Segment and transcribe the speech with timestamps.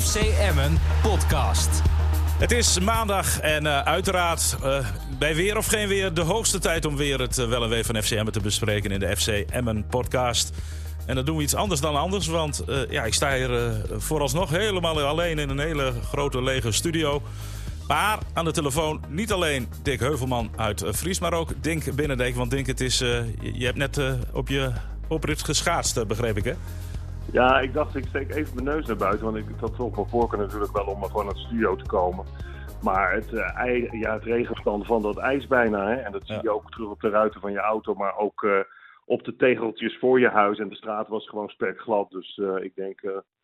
[0.00, 1.82] FC Emmen podcast.
[2.38, 4.86] Het is maandag en uh, uiteraard uh,
[5.18, 7.84] bij weer of geen weer de hoogste tijd om weer het uh, wel en wee
[7.84, 10.50] van FC Emmen te bespreken in de FC Emmen podcast.
[11.06, 15.00] En dat doen we iets anders dan anders, want ja, ik sta hier vooralsnog helemaal
[15.00, 17.22] alleen in een hele grote lege studio.
[17.86, 22.36] Maar aan de telefoon niet alleen Dick Heuvelman uit Fries, maar ook Dink Binnendijk.
[22.36, 24.00] Want Dink, het is, je hebt net
[24.32, 24.72] op je
[25.08, 26.54] oprit geschaatst, begreep ik hè?
[27.32, 29.24] Ja, ik dacht ik steek even mijn neus naar buiten.
[29.24, 32.24] Want ik had toch wel voorkeur natuurlijk wel om gewoon naar de studio te komen.
[32.82, 35.86] Maar het, uh, ja, het regenstand van dat ijs bijna.
[35.88, 35.94] Hè?
[35.94, 37.94] En dat zie je ook terug op de ruiten van je auto.
[37.94, 38.58] Maar ook uh,
[39.04, 40.58] op de tegeltjes voor je huis.
[40.58, 42.10] En de straat was gewoon spekglad.
[42.10, 43.00] Dus uh, ik denk...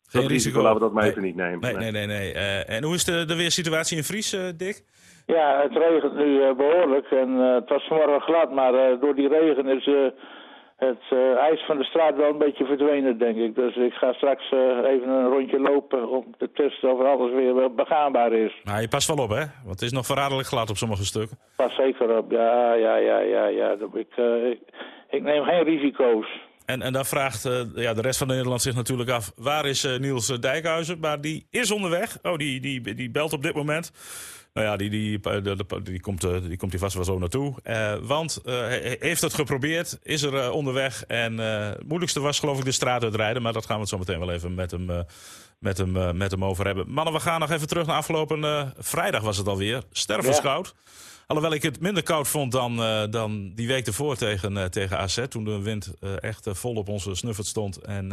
[0.07, 0.61] Geen risico.
[0.61, 1.59] Laten we dat maar even niet nemen.
[1.59, 2.07] Nee, nee, nee.
[2.07, 2.33] nee.
[2.63, 4.83] en hoe is de, de weersituatie in Fries, Dick?
[5.25, 7.11] Ja, het regent nu behoorlijk.
[7.11, 8.51] En het was vanmorgen glad.
[8.51, 9.89] Maar door die regen is
[10.75, 13.55] het uh, ijs van de straat wel een beetje verdwenen, denk ik.
[13.55, 17.73] Dus ik ga straks uh, even een rondje lopen om te testen of alles weer
[17.73, 18.61] begaanbaar is.
[18.63, 19.43] Nou, je past wel op, hè?
[19.63, 21.37] Want het is nog verraderlijk glad op sommige stukken.
[21.55, 23.45] Pas zeker op, ja, ja, ja, ja.
[23.45, 23.75] ja.
[23.93, 24.59] Ik, uh, ik,
[25.09, 26.27] ik, neem geen risico's.
[26.65, 27.43] En, en dan vraagt
[27.75, 29.31] ja, de rest van Nederland zich natuurlijk af...
[29.35, 30.99] waar is Niels Dijkhuizen?
[30.99, 32.17] Maar die is onderweg.
[32.21, 33.91] Oh, die, die, die belt op dit moment.
[34.55, 37.53] Nou ja, die, die, die, die, komt, die komt hier vast wel zo naartoe.
[37.63, 38.65] Uh, want uh,
[38.99, 41.03] heeft het geprobeerd, is er onderweg.
[41.05, 43.41] En het moeilijkste was geloof ik de straat uitrijden.
[43.41, 45.05] Maar dat gaan we zo meteen wel even met hem,
[45.59, 46.91] met hem, met hem over hebben.
[46.91, 49.83] Mannen, we gaan nog even terug naar afgelopen vrijdag was het alweer.
[49.91, 50.73] Stervenskoud.
[50.75, 50.91] Ja.
[51.27, 55.23] Alhoewel ik het minder koud vond dan, uh, dan die week ervoor tegen, tegen AZ.
[55.29, 57.77] Toen de wind echt vol op onze snuffert stond.
[57.77, 58.09] En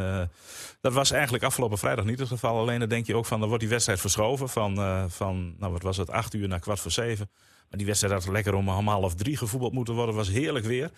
[0.80, 2.58] dat was eigenlijk afgelopen vrijdag niet het geval.
[2.58, 4.48] Alleen dan denk je ook van, dan wordt die wedstrijd verschoven.
[4.48, 4.76] Van,
[5.10, 7.30] van nou wat was het, acht uur naar kwart voor zeven.
[7.72, 10.14] Maar die wedstrijd had lekker om, om half drie gevoetbald moeten worden.
[10.14, 10.90] was heerlijk weer.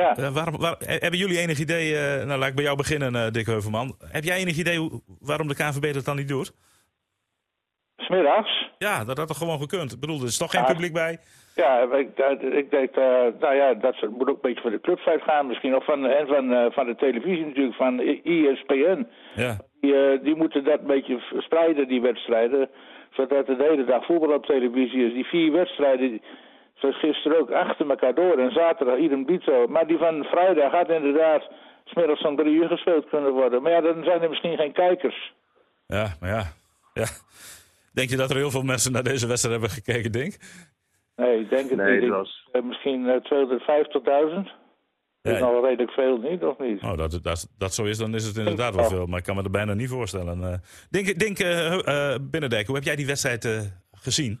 [0.00, 0.32] Ja.
[0.32, 3.94] waarom, waar, hebben jullie enig idee, nou laat ik bij jou beginnen Dick Heuvelman.
[4.10, 6.52] Heb jij enig idee hoe, waarom de KNVB dat dan niet doet?
[7.96, 8.70] Smiddags?
[8.78, 9.92] Ja, dat had toch gewoon gekund.
[9.92, 11.18] Ik bedoel, er is toch geen publiek bij?
[11.54, 12.18] Ja, ik,
[12.52, 13.04] ik denk, uh,
[13.40, 15.46] nou ja, dat moet ook een beetje van de clubsite gaan.
[15.46, 19.06] Misschien ook van, en van, uh, van de televisie natuurlijk, van ESPN.
[19.34, 19.56] Ja.
[19.80, 22.70] Die, uh, die moeten dat een beetje verspreiden, die wedstrijden.
[23.10, 25.12] Zodat de hele dag voetbal op televisie is.
[25.12, 26.22] Die vier wedstrijden,
[26.82, 28.38] zoals gisteren ook, achter elkaar door.
[28.38, 29.66] En zaterdag idem dito.
[29.66, 31.50] Maar die van vrijdag gaat inderdaad
[31.84, 33.62] smiddags om drie uur gespeeld kunnen worden.
[33.62, 35.32] Maar ja, dan zijn er misschien geen kijkers.
[35.86, 36.44] Ja, maar ja.
[36.94, 37.06] ja.
[37.92, 40.36] Denk je dat er heel veel mensen naar deze wedstrijd hebben gekeken, denk
[41.16, 42.02] Nee, ik denk het nee, niet.
[42.02, 42.48] Het was...
[42.52, 44.60] Ik, misschien uh, 250.000.
[45.22, 46.42] Dat is al redelijk veel, niet?
[46.42, 46.82] Of niet?
[46.82, 49.06] Oh, dat, dat, dat zo is, dan is het inderdaad wel veel.
[49.06, 50.40] Maar ik kan me er bijna niet voorstellen.
[50.40, 50.54] Uh,
[50.90, 54.40] denk, denk uh, uh, Binnendijk, hoe heb jij die wedstrijd gezien?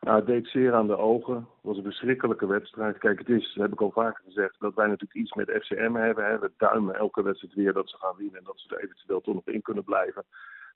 [0.00, 1.34] Nou, het deed zeer aan de ogen.
[1.34, 2.98] Het was een verschrikkelijke wedstrijd.
[2.98, 6.24] Kijk, het is, heb ik al vaker gezegd, dat wij natuurlijk iets met FCM hebben.
[6.24, 6.38] Hè.
[6.38, 9.34] We duimen elke wedstrijd weer dat ze gaan winnen en dat ze er eventueel toch
[9.34, 10.24] nog in kunnen blijven.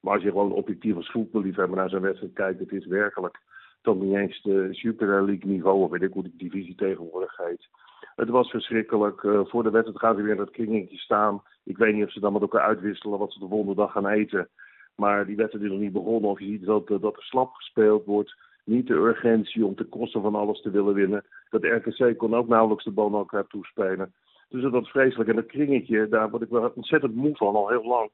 [0.01, 3.41] Maar als je gewoon objectief als voetballiefhebber naar zo'n wedstrijd kijkt, het is werkelijk
[3.83, 7.69] toch niet eens de Super League niveau, of weet ik hoe die divisie tegenwoordig heet.
[8.17, 9.23] Het was verschrikkelijk.
[9.23, 11.43] Uh, voor de wedstrijd gaan ze weer dat kringetje staan.
[11.65, 14.07] Ik weet niet of ze dan met elkaar uitwisselen wat ze de volgende dag gaan
[14.07, 14.49] eten.
[14.95, 16.31] Maar die wedstrijd is nog niet begonnen.
[16.31, 18.37] Of je ziet dat, uh, dat er slap gespeeld wordt.
[18.65, 21.25] Niet de urgentie om ten koste van alles te willen winnen.
[21.51, 24.13] Dat RKC kon ook nauwelijks de bal elkaar toespelen.
[24.49, 25.29] Dus dat was vreselijk.
[25.29, 28.11] En dat kringetje, daar word ik wel ontzettend moe van, al heel lang.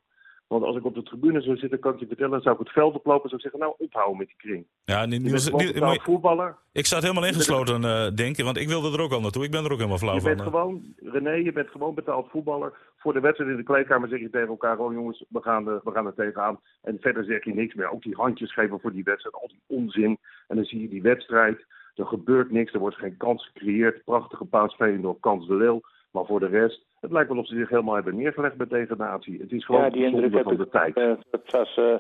[0.49, 2.73] Want als ik op de tribune zou zitten, kan ik je vertellen, zou ik het
[2.73, 4.67] veld oplopen en zou ik zeggen, nou ophouden met die kring.
[4.85, 6.57] Ja, voetballer.
[6.73, 9.45] Ik zat helemaal ingesloten, uh, denk ik, want ik wilde er ook al naartoe.
[9.45, 10.31] Ik ben er ook helemaal flauw je van.
[10.31, 12.73] Je bent gewoon, René, je bent gewoon betaald voetballer.
[12.97, 15.81] Voor de wedstrijd in de kleedkamer zeg je tegen elkaar, gewoon jongens, we gaan, er,
[15.85, 16.61] we gaan er tegenaan.
[16.83, 17.91] En verder zeg je niks meer.
[17.91, 20.19] Ook die handjes geven voor die wedstrijd, al die onzin.
[20.47, 24.05] En dan zie je die wedstrijd, er gebeurt niks, er wordt geen kans gecreëerd.
[24.05, 25.81] Prachtige paasspelen door Kans de Leeuw.
[26.19, 29.41] Maar voor de rest, het lijkt wel of ze zich helemaal hebben neergelegd bij degradatie.
[29.41, 30.97] Het is gewoon ja, die indruk van de tijd.
[30.97, 31.95] Uh, het was uh,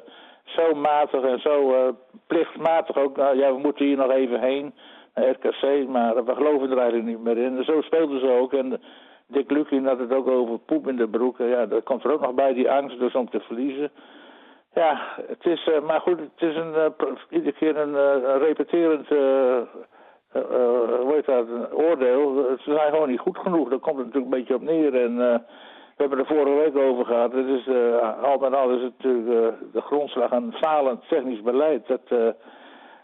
[0.45, 1.89] zo matig en zo uh,
[2.27, 3.17] plichtmatig ook.
[3.17, 4.75] Nou, ja, we moeten hier nog even heen,
[5.15, 7.57] naar RKC, maar we geloven er eigenlijk niet meer in.
[7.57, 8.53] En zo speelden ze ook.
[8.53, 8.81] En
[9.27, 11.39] Dick Lukin had het ook over poep in de broek.
[11.39, 13.91] Ja, dat komt er ook nog bij, die angst dus om te verliezen.
[14.75, 16.95] Ja, het is, maar goed, het is een,
[17.31, 19.11] iedere keer een, een repeterend
[20.33, 20.41] uh,
[21.01, 22.58] hoe heet dat, een oordeel.
[22.69, 23.69] Ze zijn gewoon niet goed genoeg.
[23.69, 25.03] Daar komt het natuurlijk een beetje op neer.
[25.03, 27.33] En uh, we hebben er vorige week over gehad.
[27.33, 31.87] Het is, uh, al met al is het natuurlijk de grondslag aan falend technisch beleid.
[31.87, 32.35] Dat,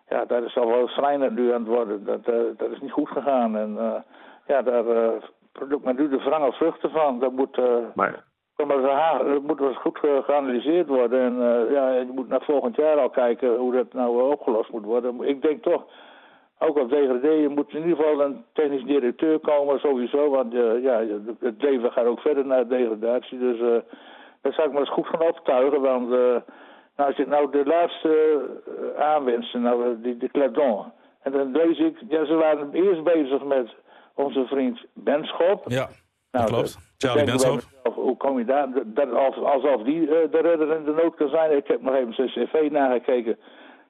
[0.08, 2.04] ja, dat is al wel schrijnend nu aan het worden.
[2.04, 2.24] Dat,
[2.56, 3.56] dat is niet goed gegaan.
[3.56, 4.04] En
[4.46, 4.84] ja, daar
[5.52, 7.18] plukt men nu de wrange vruchten van.
[7.18, 7.58] Dat moet...
[7.94, 8.24] maar...
[8.56, 11.20] Maar dat moet dus goed geanalyseerd worden.
[11.20, 15.22] En ja, je moet naar volgend jaar al kijken hoe dat nou opgelost moet worden.
[15.22, 15.84] Ik denk toch
[16.58, 20.30] ook al degraderen moet in ieder geval een technisch directeur komen, sowieso.
[20.30, 21.04] Want uh, ja,
[21.40, 23.38] het leven gaat ook verder naar degradatie.
[23.38, 23.76] Dus uh,
[24.40, 25.80] daar zou ik me eens goed van optuigen.
[25.80, 26.36] Want uh,
[26.96, 28.40] Nou, als ik nou de laatste
[28.98, 30.92] aanwensen, nou, die, de Cladon.
[31.22, 33.74] En dan lees ik, ja, ze waren eerst bezig met
[34.14, 35.64] onze vriend Benschop.
[35.66, 35.88] Ja,
[36.30, 36.78] nou, dat klopt.
[36.98, 37.60] Charlie Benschop.
[37.94, 38.68] Hoe kom je daar?
[38.84, 39.12] Dat,
[39.42, 41.56] alsof die de redder in de nood kan zijn.
[41.56, 43.38] Ik heb nog even zijn cv nagekeken.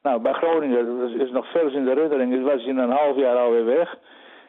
[0.05, 2.33] Nou, bij Groningen is, is nog vers in de reddering.
[2.33, 3.99] Dus was hij een half jaar alweer weg.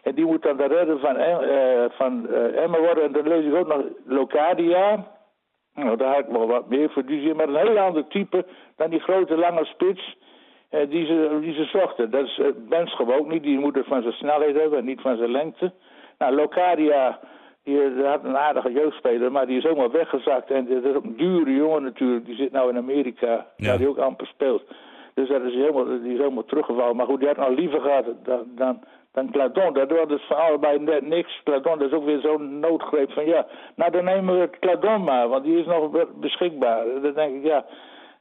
[0.03, 3.03] En die moet dan de redder van, uh, van Emma worden.
[3.03, 5.07] En dan lees ik ook nog Locadia.
[5.73, 7.05] Nou, daar had ik wel wat meer voor.
[7.05, 10.17] Die maar een heel ander type dan die grote lange spits
[10.71, 12.11] uh, die, ze, die ze zochten.
[12.11, 13.43] Dat is uh, ook niet.
[13.43, 15.71] Die moet het van zijn snelheid hebben, niet van zijn lengte.
[16.17, 17.19] Nou, Locadia,
[17.63, 20.51] die, had een aardige jeugdspeler, maar die is ook maar weggezakt.
[20.51, 22.25] En dat is ook een dure jongen natuurlijk.
[22.25, 23.67] Die zit nou in Amerika, ja.
[23.67, 24.63] waar hij ook amper speelt.
[25.15, 26.95] Dus dat is helemaal, die is helemaal teruggevallen.
[26.95, 29.73] Maar goed, die had nog liever gehad dan, dan, dan Cladon.
[29.73, 31.41] Dat was dus van allebei net niks.
[31.43, 33.45] Cladon, is ook weer zo'n noodgreep van ja,
[33.75, 36.85] nou dan nemen we Cladon maar, want die is nog beschikbaar.
[37.01, 37.65] Dan denk ik, ja,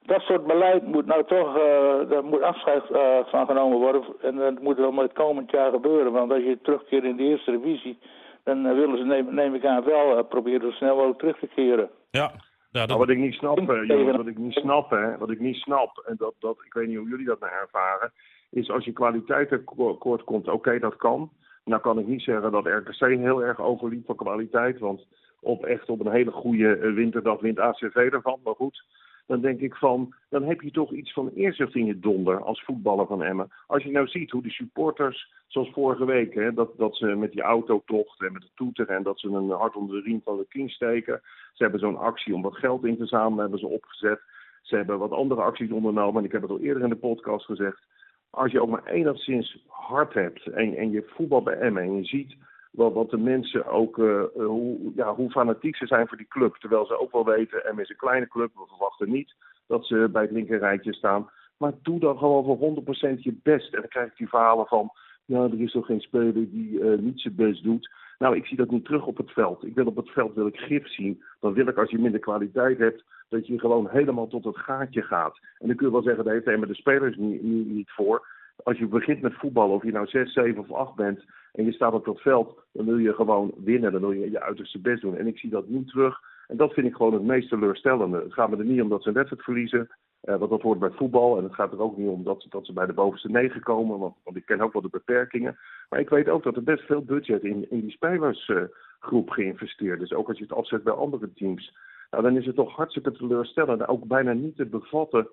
[0.03, 4.05] dat soort beleid moet nou toch, uh, daar moet afscheid uh, van genomen worden.
[4.21, 6.13] En dat moet wel met het komend jaar gebeuren.
[6.13, 7.99] Want als je terugkeert in de eerste divisie,
[8.45, 11.49] dan uh, willen ze, neem, neem ik aan, wel proberen zo snel mogelijk terug te
[11.55, 11.91] keren.
[12.11, 12.31] Ja.
[12.75, 12.99] Ja, dat...
[12.99, 16.15] wat ik niet snap, jongens, wat ik niet snap, hè, wat ik niet snap, en
[16.19, 18.13] dat, dat, ik weet niet hoe jullie dat nou ervaren,
[18.51, 21.31] is als je kwaliteit tekort komt, oké, dat kan.
[21.65, 25.07] Nou kan ik niet zeggen dat RKC heel erg overliep van kwaliteit, want
[25.41, 28.85] op echt op een hele goede winterdag wint ACV ervan, maar goed
[29.27, 32.63] dan denk ik van, dan heb je toch iets van eerzucht in je donder als
[32.65, 33.51] voetballer van Emmen.
[33.67, 37.33] Als je nou ziet hoe de supporters, zoals vorige week, hè, dat, dat ze met
[37.33, 40.37] die autotocht en met de toeter en dat ze een hart onder de riem van
[40.37, 41.21] de king steken.
[41.53, 44.21] Ze hebben zo'n actie om wat geld in te zamelen, hebben ze opgezet.
[44.63, 47.45] Ze hebben wat andere acties ondernomen en ik heb het al eerder in de podcast
[47.45, 47.83] gezegd.
[48.31, 52.05] Als je ook maar enigszins hart hebt en, en je voetbal bij Emmen en je
[52.05, 52.37] ziet
[52.75, 56.57] wat, wat de mensen ook, uh, hoe, ja, hoe fanatiek ze zijn voor die club.
[56.57, 59.35] Terwijl ze ook wel weten, en is een kleine club, we verwachten niet
[59.67, 61.31] dat ze bij het linkerrijtje staan.
[61.57, 62.85] Maar doe dan gewoon voor
[63.17, 63.75] 100% je best.
[63.75, 64.91] En dan krijg ik die verhalen van,
[65.25, 67.91] ja, er is toch geen speler die uh, niet zijn best doet.
[68.19, 69.65] Nou, ik zie dat niet terug op het veld.
[69.65, 71.23] Ik wil op het veld wil ik gif zien.
[71.41, 75.03] Dan wil ik als je minder kwaliteit hebt, dat je gewoon helemaal tot het gaatje
[75.03, 75.39] gaat.
[75.59, 78.27] En dan kun je wel zeggen, daar heeft hij de spelers niet, niet, niet voor
[78.63, 81.73] als je begint met voetbal, of je nou 6, 7 of 8 bent en je
[81.73, 83.93] staat op dat veld, dan wil je gewoon winnen.
[83.93, 85.17] Dan wil je je uiterste best doen.
[85.17, 86.21] En ik zie dat niet terug.
[86.47, 88.23] En dat vind ik gewoon het meest teleurstellende.
[88.23, 89.89] Het gaat me er niet om dat ze een wedstrijd verliezen,
[90.21, 91.39] eh, want dat hoort bij voetbal.
[91.39, 93.63] En het gaat er ook niet om dat, ze, dat ze bij de bovenste negen
[93.63, 95.59] komen, want, want ik ken ook wel de beperkingen.
[95.89, 100.01] Maar ik weet ook dat er best veel budget in, in die spelersgroep uh, geïnvesteerd
[100.01, 100.13] is.
[100.13, 101.77] Ook als je het afzet bij andere teams.
[102.11, 103.89] Nou, dan is het toch hartstikke teleurstellend.
[103.89, 105.29] Ook bijna niet te bevatten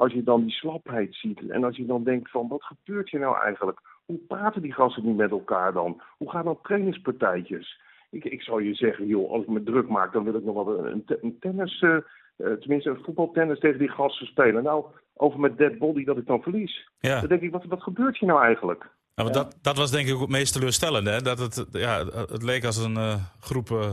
[0.00, 3.20] als je dan die slapheid ziet en als je dan denkt van wat gebeurt hier
[3.20, 3.80] nou eigenlijk?
[4.04, 6.02] Hoe praten die gasten niet met elkaar dan?
[6.18, 7.80] Hoe gaan dan trainingspartijtjes?
[8.10, 10.64] Ik, ik zou je zeggen, joh, als ik me druk maak, dan wil ik nog
[10.64, 11.96] wel een, een tennis, uh,
[12.36, 14.62] tenminste een voetbaltennis tegen die gasten spelen.
[14.62, 16.88] Nou, over met dead body dat ik dan verlies.
[16.98, 17.20] Ja.
[17.20, 18.88] Dan denk ik, wat, wat gebeurt hier nou eigenlijk?
[19.14, 21.10] Ja, maar dat, dat was denk ik ook het meest teleurstellende.
[21.10, 21.20] Hè?
[21.20, 23.90] Dat het, ja, het leek als een uh, groep uh,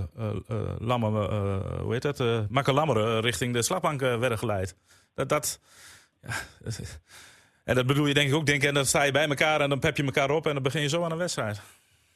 [0.50, 1.12] uh, lammen,
[1.82, 2.20] hoe heet dat?
[2.20, 4.76] Uh, makkelammeren richting de slapbank werden geleid.
[5.16, 5.60] Dat, dat,
[7.66, 9.70] en dat bedoel je denk ik ook, denk, en dan sta je bij elkaar en
[9.70, 11.62] dan pep je elkaar op en dan begin je zo aan een wedstrijd.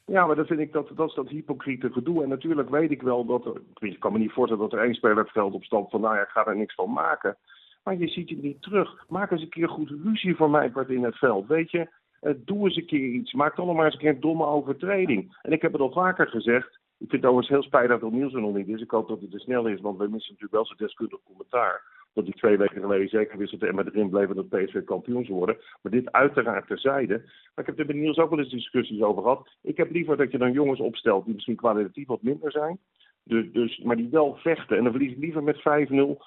[0.06, 2.24] Ja, maar dan vind ik dat, dat is dat hypocriete gedoe.
[2.24, 4.94] En natuurlijk weet ik wel dat er, ik kan me niet voorstellen dat er één
[4.94, 7.38] speler het veld opstapt van, nou ja, ik ga er niks van maken.
[7.84, 9.06] Maar je ziet het niet terug.
[9.08, 11.48] Maak eens een keer goed ruzie voor mij in het veld.
[11.48, 11.89] Weet je,
[12.22, 13.34] uh, doe eens een keer iets.
[13.34, 15.38] Maak dan nog maar eens een keer een domme overtreding.
[15.41, 16.80] En ik heb het al vaker gezegd.
[16.98, 18.82] Ik vind het overigens heel spijtig dat Niels er nog niet is.
[18.82, 21.82] Ik hoop dat hij er snel is, want we missen natuurlijk wel zijn deskundig commentaar
[22.13, 25.38] dat die twee weken geleden zeker wist dat de erin bleef dat PSV kampioen zou
[25.38, 25.58] worden.
[25.82, 27.18] Maar dit uiteraard terzijde.
[27.18, 29.50] Maar ik heb er met Niels ook wel eens discussies over gehad.
[29.62, 32.80] Ik heb liever dat je dan jongens opstelt die misschien kwalitatief wat minder zijn.
[33.24, 34.77] Dus, dus, maar die wel vechten.
[34.77, 35.62] En dan verlies ik liever met 5-0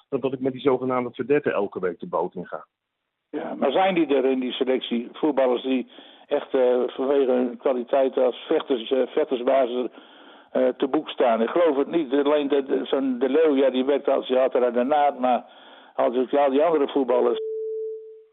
[0.09, 2.65] dan dat ik met die zogenaamde verdetten elke week de boot in ga.
[3.29, 5.09] Ja, maar zijn die er in die selectie?
[5.11, 5.87] Voetballers die
[6.27, 9.87] echt uh, vanwege hun kwaliteit als vechters, uh, vechtersbasis
[10.53, 11.41] uh, te boek staan.
[11.41, 12.13] Ik geloof het niet.
[12.13, 14.83] Alleen de, de, zo'n De Leeuw, ja, die werkt als je had er aan de
[14.83, 15.45] naad, maar
[15.95, 17.39] als ik al die andere voetballers.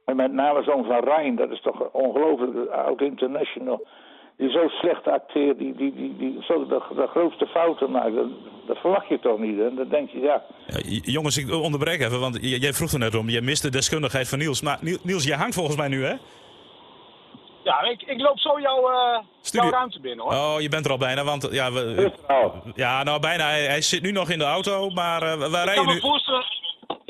[0.04, 2.56] En met name zo'n Van Rijn, dat is toch ongelooflijk,
[2.88, 3.86] ook international.
[4.36, 8.14] Die zo slecht acteert, die, die, die, die zo de, de grootste fouten maakt.
[8.14, 8.26] Dat,
[8.66, 9.60] dat, verwacht je toch niet.
[9.60, 10.42] En dan denk je, ja.
[10.66, 10.78] ja.
[11.02, 13.28] Jongens, ik onderbreek even, want jij vroeg er net om.
[13.28, 14.62] Je mist de deskundigheid van Niels.
[14.62, 16.14] Maar Niels, jij hangt volgens mij nu, hè?
[17.64, 20.34] Ja, ik, ik loop zo jouw, uh, jouw ruimte binnen hoor.
[20.34, 22.12] Oh, je bent er al bijna, want ja, we,
[22.74, 23.44] ja nou bijna.
[23.44, 26.00] Hij, hij, zit nu nog in de auto, maar uh, waar rijden nu?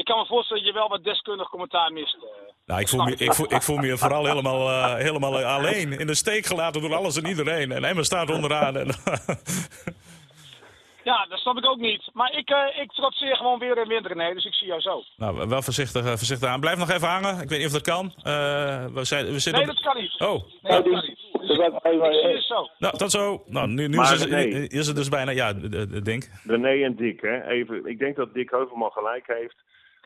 [0.03, 2.17] Ik kan me voorstellen dat je wel wat deskundig commentaar mist.
[2.17, 2.23] Uh.
[2.67, 5.99] Nou, ik voel, me, ik, voel, ik voel me vooral helemaal, uh, helemaal alleen.
[5.99, 7.73] In de steek gelaten door alles en iedereen.
[7.73, 8.77] En Emma staat onderaan.
[8.83, 8.89] En
[11.05, 12.11] Ja, dat snap ik ook niet.
[12.13, 15.03] Maar ik, uh, ik trotseer gewoon weer in winter, nee, dus ik zie jou zo.
[15.17, 16.61] Nou, wel voorzichtig, voorzichtig aan.
[16.61, 17.41] Blijf nog even hangen.
[17.41, 18.13] Ik weet niet of dat kan.
[18.95, 19.77] we zijn, we zitten nee, op...
[19.77, 20.21] dat kan niet.
[20.21, 20.43] Oh.
[20.63, 21.19] Nee, dat kan niet.
[22.23, 22.69] Dus, zo.
[22.79, 23.43] Nou, tot zo.
[23.47, 25.53] Nou, nu, nu is, het, is, het dus bijna, ja,
[26.03, 26.29] Dink.
[26.45, 27.49] René en Dick, hè.
[27.49, 29.57] Even, ik denk dat Dick Heuvelman gelijk heeft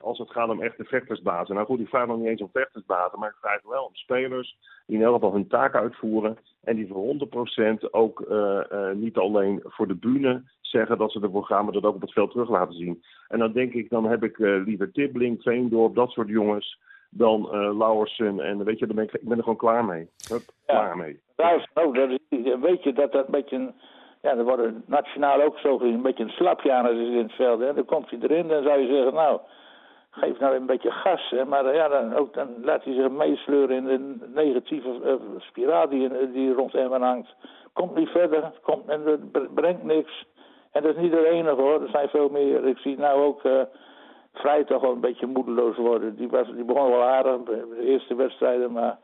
[0.07, 1.55] als het gaat om echte vechtersbazen.
[1.55, 4.57] Nou goed, ik vraag nog niet eens om vechtersbazen, maar ik vraag wel om spelers
[4.87, 6.39] die in elk geval hun taak uitvoeren.
[6.63, 7.15] En die voor
[7.87, 11.73] 100% ook uh, uh, niet alleen voor de bühne zeggen dat ze ervoor gaan, maar
[11.73, 13.03] dat ook op het veld terug laten zien.
[13.29, 17.49] En dan denk ik, dan heb ik uh, liever Tibbling, Veendorp, dat soort jongens, dan
[17.79, 18.41] Lauwersen.
[18.41, 20.09] En weet je, dan ben ik, ik ben er gewoon klaar mee.
[20.29, 20.75] Hup, ja.
[20.75, 21.21] Klaar mee.
[21.37, 23.75] Trouwens, dat is, weet je dat dat een beetje een,
[24.23, 27.61] ja, er worden nationaal ook zo gezien een beetje een slapjanus is in het veld.
[27.61, 27.75] Hè.
[27.75, 29.41] Dan komt hij erin, dan zou je zeggen, nou,
[30.17, 31.31] geef nou een beetje gas.
[31.31, 31.45] Hè.
[31.45, 36.31] Maar ja, dan, ook, dan laat hij zich meesleuren in de negatieve uh, spiraal die,
[36.31, 37.35] die rond hem hangt.
[37.73, 40.25] Komt niet verder, komt, en brengt niks.
[40.73, 42.67] En dat is niet de enige hoor, er zijn veel meer.
[42.67, 43.61] Ik zie nou ook uh,
[44.37, 46.17] Vrij toch wel een beetje moedeloos worden.
[46.17, 48.99] Die, was, die begon wel aardig de eerste wedstrijden, maar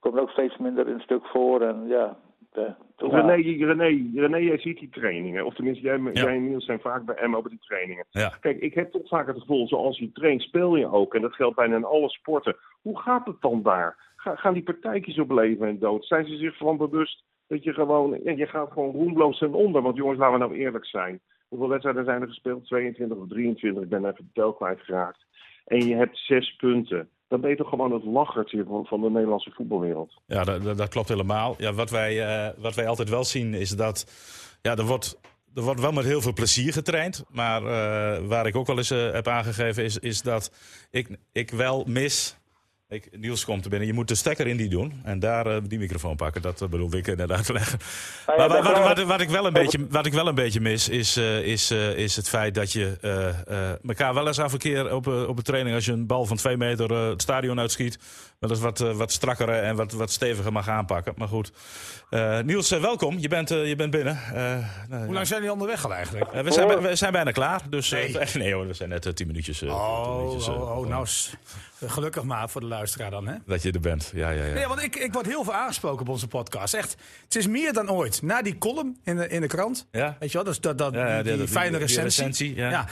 [0.00, 1.60] komt ook steeds minder een stuk voor.
[1.60, 2.16] En ja,
[2.58, 5.46] de, René, René, René, jij ziet die trainingen.
[5.46, 6.10] Of tenminste, jij, ja.
[6.12, 8.04] jij en Niels zijn vaak bij Emma op die trainingen.
[8.10, 8.32] Ja.
[8.40, 11.14] Kijk, ik heb toch vaak het gevoel, zoals je traint, speel je ook.
[11.14, 12.56] En dat geldt bijna in alle sporten.
[12.82, 13.96] Hoe gaat het dan daar?
[14.16, 16.04] Ga, gaan die partijtjes op leven en dood?
[16.04, 18.20] Zijn ze zich van bewust dat je gewoon...
[18.24, 19.82] Ja, je gaat gewoon roemloos ten onder.
[19.82, 21.20] Want jongens, laten we nou eerlijk zijn.
[21.48, 22.66] Hoeveel wedstrijden zijn er gespeeld?
[22.66, 23.82] 22 of 23?
[23.82, 25.26] Ik ben even de tel kwijtgeraakt.
[25.64, 29.10] En je hebt zes punten dan ben je toch gewoon het lachertje van, van de
[29.10, 30.20] Nederlandse voetbalwereld.
[30.26, 31.54] Ja, dat, dat klopt helemaal.
[31.58, 34.06] Ja, wat, wij, uh, wat wij altijd wel zien is dat
[34.62, 35.20] ja, er, wordt,
[35.54, 37.24] er wordt wel met heel veel plezier getraind.
[37.30, 40.52] Maar uh, waar ik ook wel eens uh, heb aangegeven is, is dat
[40.90, 42.38] ik, ik wel mis
[42.88, 43.88] ik, Niels komt er binnen.
[43.88, 45.00] Je moet de stekker in die doen.
[45.04, 46.42] En daar uh, die microfoon pakken.
[46.42, 47.78] Dat uh, bedoel ik net uit te leggen.
[48.26, 50.60] Nou ja, maar wat, wat, wat, ik wel een beetje, wat ik wel een beetje
[50.60, 52.96] mis, is, uh, is, is het feit dat je
[53.86, 56.36] elkaar wel eens af een keer op, op een training, als je een bal van
[56.36, 57.98] twee meter het stadion uitschiet,
[58.38, 61.12] wel eens wat, wat strakker en wat, wat steviger mag aanpakken.
[61.16, 61.52] Maar goed.
[62.44, 63.18] Niels, welkom.
[63.18, 64.20] Je bent, je bent binnen.
[64.88, 66.32] Nou, Hoe lang zijn jullie onderweg al eigenlijk?
[66.32, 67.62] we, zijn, we zijn bijna klaar.
[67.70, 68.16] Dus, nee.
[68.34, 69.62] nee hoor, we zijn net tien minuutjes.
[69.62, 71.06] oh, minuutjes, oh, oh, nou,
[71.86, 73.34] gelukkig maar voor de luisteraar dan, hè?
[73.46, 74.54] Dat je er bent, ja, ja, ja.
[74.54, 76.74] Nee, want ik, ik word heel veel aangesproken op onze podcast.
[76.74, 78.22] Echt, het is meer dan ooit.
[78.22, 80.16] Na die column in de, in de krant, ja.
[80.18, 82.24] weet je wel, dus dat, dat, ja, ja, die, fijne recensie.
[82.24, 82.70] recensie ja.
[82.70, 82.86] ja.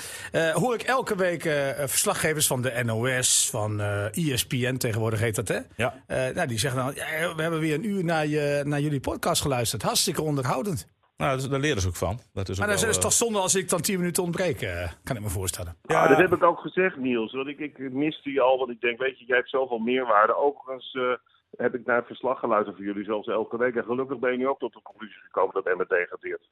[0.48, 5.34] Uh, hoor ik elke week uh, verslaggevers van de NOS, van uh, ESPN tegenwoordig heet
[5.34, 5.58] dat, hè?
[5.76, 5.94] Ja.
[6.06, 6.94] nou, die zeggen dan,
[7.36, 9.82] we hebben weer een uur naar, je, naar jullie podcast geluisterd.
[9.82, 10.86] Hartstikke onderhoudend.
[11.16, 12.20] Nou, daar leren ze ook van.
[12.32, 14.92] Dat is maar ook dat is toch zonde als ik dan tien minuten ontbreek, uh,
[15.04, 15.76] kan ik me voorstellen.
[15.82, 17.32] Ja, ah, dat heb ik ook gezegd, Niels.
[17.32, 20.36] Want ik, ik miste je al, want ik denk, weet je, jij hebt zoveel meerwaarde.
[20.36, 21.12] Overigens uh,
[21.56, 23.74] heb ik naar het verslag geluisterd voor jullie, zelfs elke week.
[23.74, 26.48] En gelukkig ben je nu ook tot de conclusie gekomen dat Emmet degradeert.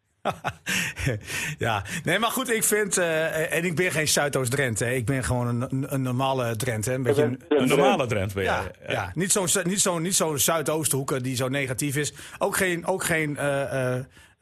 [1.66, 5.46] ja, nee, maar goed, ik vind, uh, en ik ben geen Zuidoost-Drenthe, ik ben gewoon
[5.46, 6.92] een, een normale Drenthe.
[6.92, 8.50] Een, beetje een, een normale Drenthe ben je.
[8.50, 8.92] Ja, ja.
[8.92, 9.10] ja.
[9.14, 12.14] niet zo'n niet zo, niet zo Zuidoosthoeken die zo negatief is.
[12.38, 12.86] Ook geen...
[12.86, 13.38] Ook geen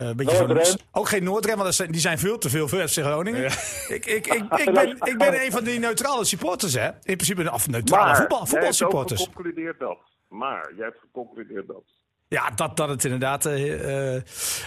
[0.03, 3.41] uh, beetje ook geen Noordrem, want die zijn veel te veel voor FC Groningen.
[3.41, 3.49] Ja.
[3.89, 6.87] Ik, ik, ik, ik, ben, ik ben een van die neutrale supporters, hè?
[6.87, 9.23] In principe of neutrale maar, voetbal, voetbalsupporters.
[9.23, 9.99] Geconcludeerd dat.
[10.33, 11.85] Maar jij hebt geconcludeerd dat.
[12.29, 14.21] Ja, dat, dat het inderdaad uh, uh,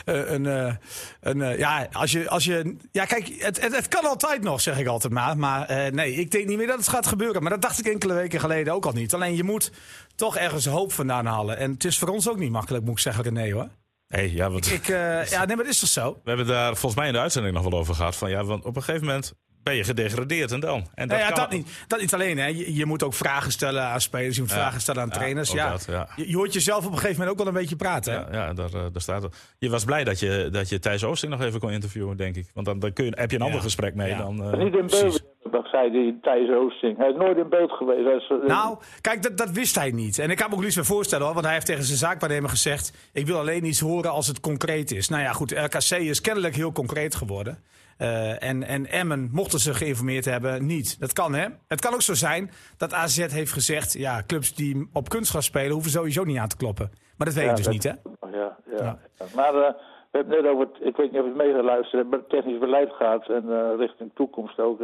[0.05, 0.43] een.
[0.43, 0.73] Uh,
[1.19, 2.75] een ja, als je, als je.
[2.91, 5.37] Ja, kijk, het, het, het, kan altijd nog, zeg ik altijd maar.
[5.37, 7.41] Maar nee, ik denk niet meer dat het gaat gebeuren.
[7.41, 9.13] Maar dat dacht ik enkele weken geleden ook al niet.
[9.13, 9.71] Alleen je moet
[10.15, 11.57] toch ergens hoop vandaan halen.
[11.57, 13.69] En het is voor ons ook niet makkelijk, moet ik zeggen, René hoor.
[14.07, 14.71] Hey, ja, want...
[14.71, 16.19] ik, uh, ja, nee, maar dat is toch zo?
[16.23, 18.15] We hebben daar volgens mij in de uitzending nog wel over gehad.
[18.15, 19.33] Van, ja, want op een gegeven moment
[19.65, 20.83] ben je gedegradeerd en dan.
[20.95, 22.37] En dat, nou ja, dat, niet, dat niet alleen.
[22.37, 22.45] Hè.
[22.45, 24.35] Je, je, moet ook vragen stellen aan spelers.
[24.35, 25.51] Je moet ja, vragen stellen aan trainers.
[25.51, 26.07] Ja, dat, ja.
[26.15, 28.13] Je, je, hoort jezelf op een gegeven moment ook wel een beetje praten.
[28.13, 28.19] Hè?
[28.19, 29.55] Ja, ja daar, uh, daar staat het.
[29.57, 32.45] Je was blij dat je, dat je Thijs Oosting nog even kon interviewen, denk ik.
[32.53, 34.15] Want dan, dan kun je, heb je een ander gesprek mee.
[34.15, 35.23] Dan, uh, niet in beeld,
[35.71, 36.97] zei die Thijs Oosting.
[36.97, 38.07] Hij is nooit in beeld geweest.
[38.07, 40.19] Is, uh, nou, kijk, dat, dat wist hij niet.
[40.19, 41.33] En ik kan me ook niets meer voorstellen, hoor.
[41.33, 43.09] Want hij heeft tegen zijn zaakwaarnemer gezegd...
[43.13, 45.09] ik wil alleen iets horen als het concreet is.
[45.09, 47.57] Nou ja, goed, RKC is kennelijk heel concreet geworden.
[47.97, 50.99] Uh, en, en Emmen, mochten ze geïnformeerd hebben, niet.
[50.99, 51.47] Dat kan, hè?
[51.67, 53.93] Het kan ook zo zijn dat AZ heeft gezegd...
[53.93, 56.91] ja, clubs die op kunstgras spelen, hoeven sowieso niet aan te kloppen.
[57.17, 58.37] Maar dat weet ja, je dus dat, niet, hè?
[58.37, 58.97] Ja, ja.
[59.17, 59.25] ja.
[59.35, 59.69] Maar uh,
[60.11, 62.15] we hebben net over, het, ik weet niet of je het meegeluisterd hebt...
[62.15, 64.81] het technisch beleid gaat en uh, richting toekomst ook...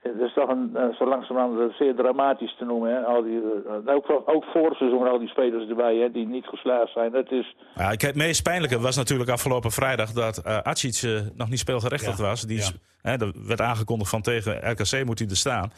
[0.00, 2.90] Het is toch een, uh, zo langzamerhand zeer dramatisch te noemen.
[2.94, 3.00] Hè?
[3.00, 3.40] Al die,
[3.86, 7.12] uh, ook, ook voor seizoen al die spelers erbij hè, die niet geslaagd zijn.
[7.12, 7.56] Het is...
[7.74, 11.02] ja, het meest pijnlijke was natuurlijk afgelopen vrijdag dat uh, Acic
[11.34, 12.24] nog niet speelgerechtigd ja.
[12.24, 12.42] was.
[12.42, 12.70] Die ja.
[13.02, 15.72] hè, dat werd aangekondigd van tegen RKC moet hij er staan.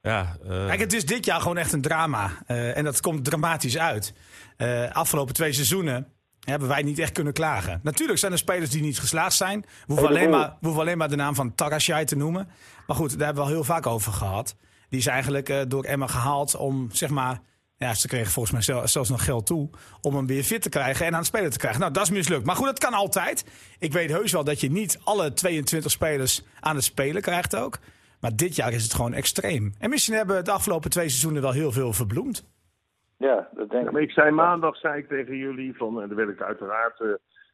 [0.00, 2.30] Ja, Kijk, het is dit jaar gewoon echt een drama.
[2.46, 4.14] en dat komt dramatisch uit.
[4.92, 6.06] afgelopen twee seizoenen
[6.44, 7.80] hebben wij niet echt kunnen klagen.
[7.82, 9.60] Natuurlijk zijn er spelers die niet geslaagd zijn.
[9.60, 12.48] We hoeven, alleen maar, we hoeven alleen maar de naam van Tarasjai te noemen.
[12.86, 14.56] Maar goed, daar hebben we al heel vaak over gehad.
[14.88, 17.40] Die is eigenlijk uh, door Emma gehaald om, zeg maar...
[17.76, 19.70] Ja, ze kregen volgens mij zelf, zelfs nog geld toe
[20.00, 21.80] om hem weer fit te krijgen en aan het spelen te krijgen.
[21.80, 22.46] Nou, dat is mislukt.
[22.46, 23.44] Maar goed, dat kan altijd.
[23.78, 27.78] Ik weet heus wel dat je niet alle 22 spelers aan het spelen krijgt ook.
[28.20, 29.74] Maar dit jaar is het gewoon extreem.
[29.78, 32.44] En misschien hebben de afgelopen twee seizoenen wel heel veel verbloemd.
[33.28, 33.92] Ja, dat denk ik.
[33.92, 37.08] Ja, ik zei maandag zei ik tegen jullie, van, en daar werd ik uiteraard, uh,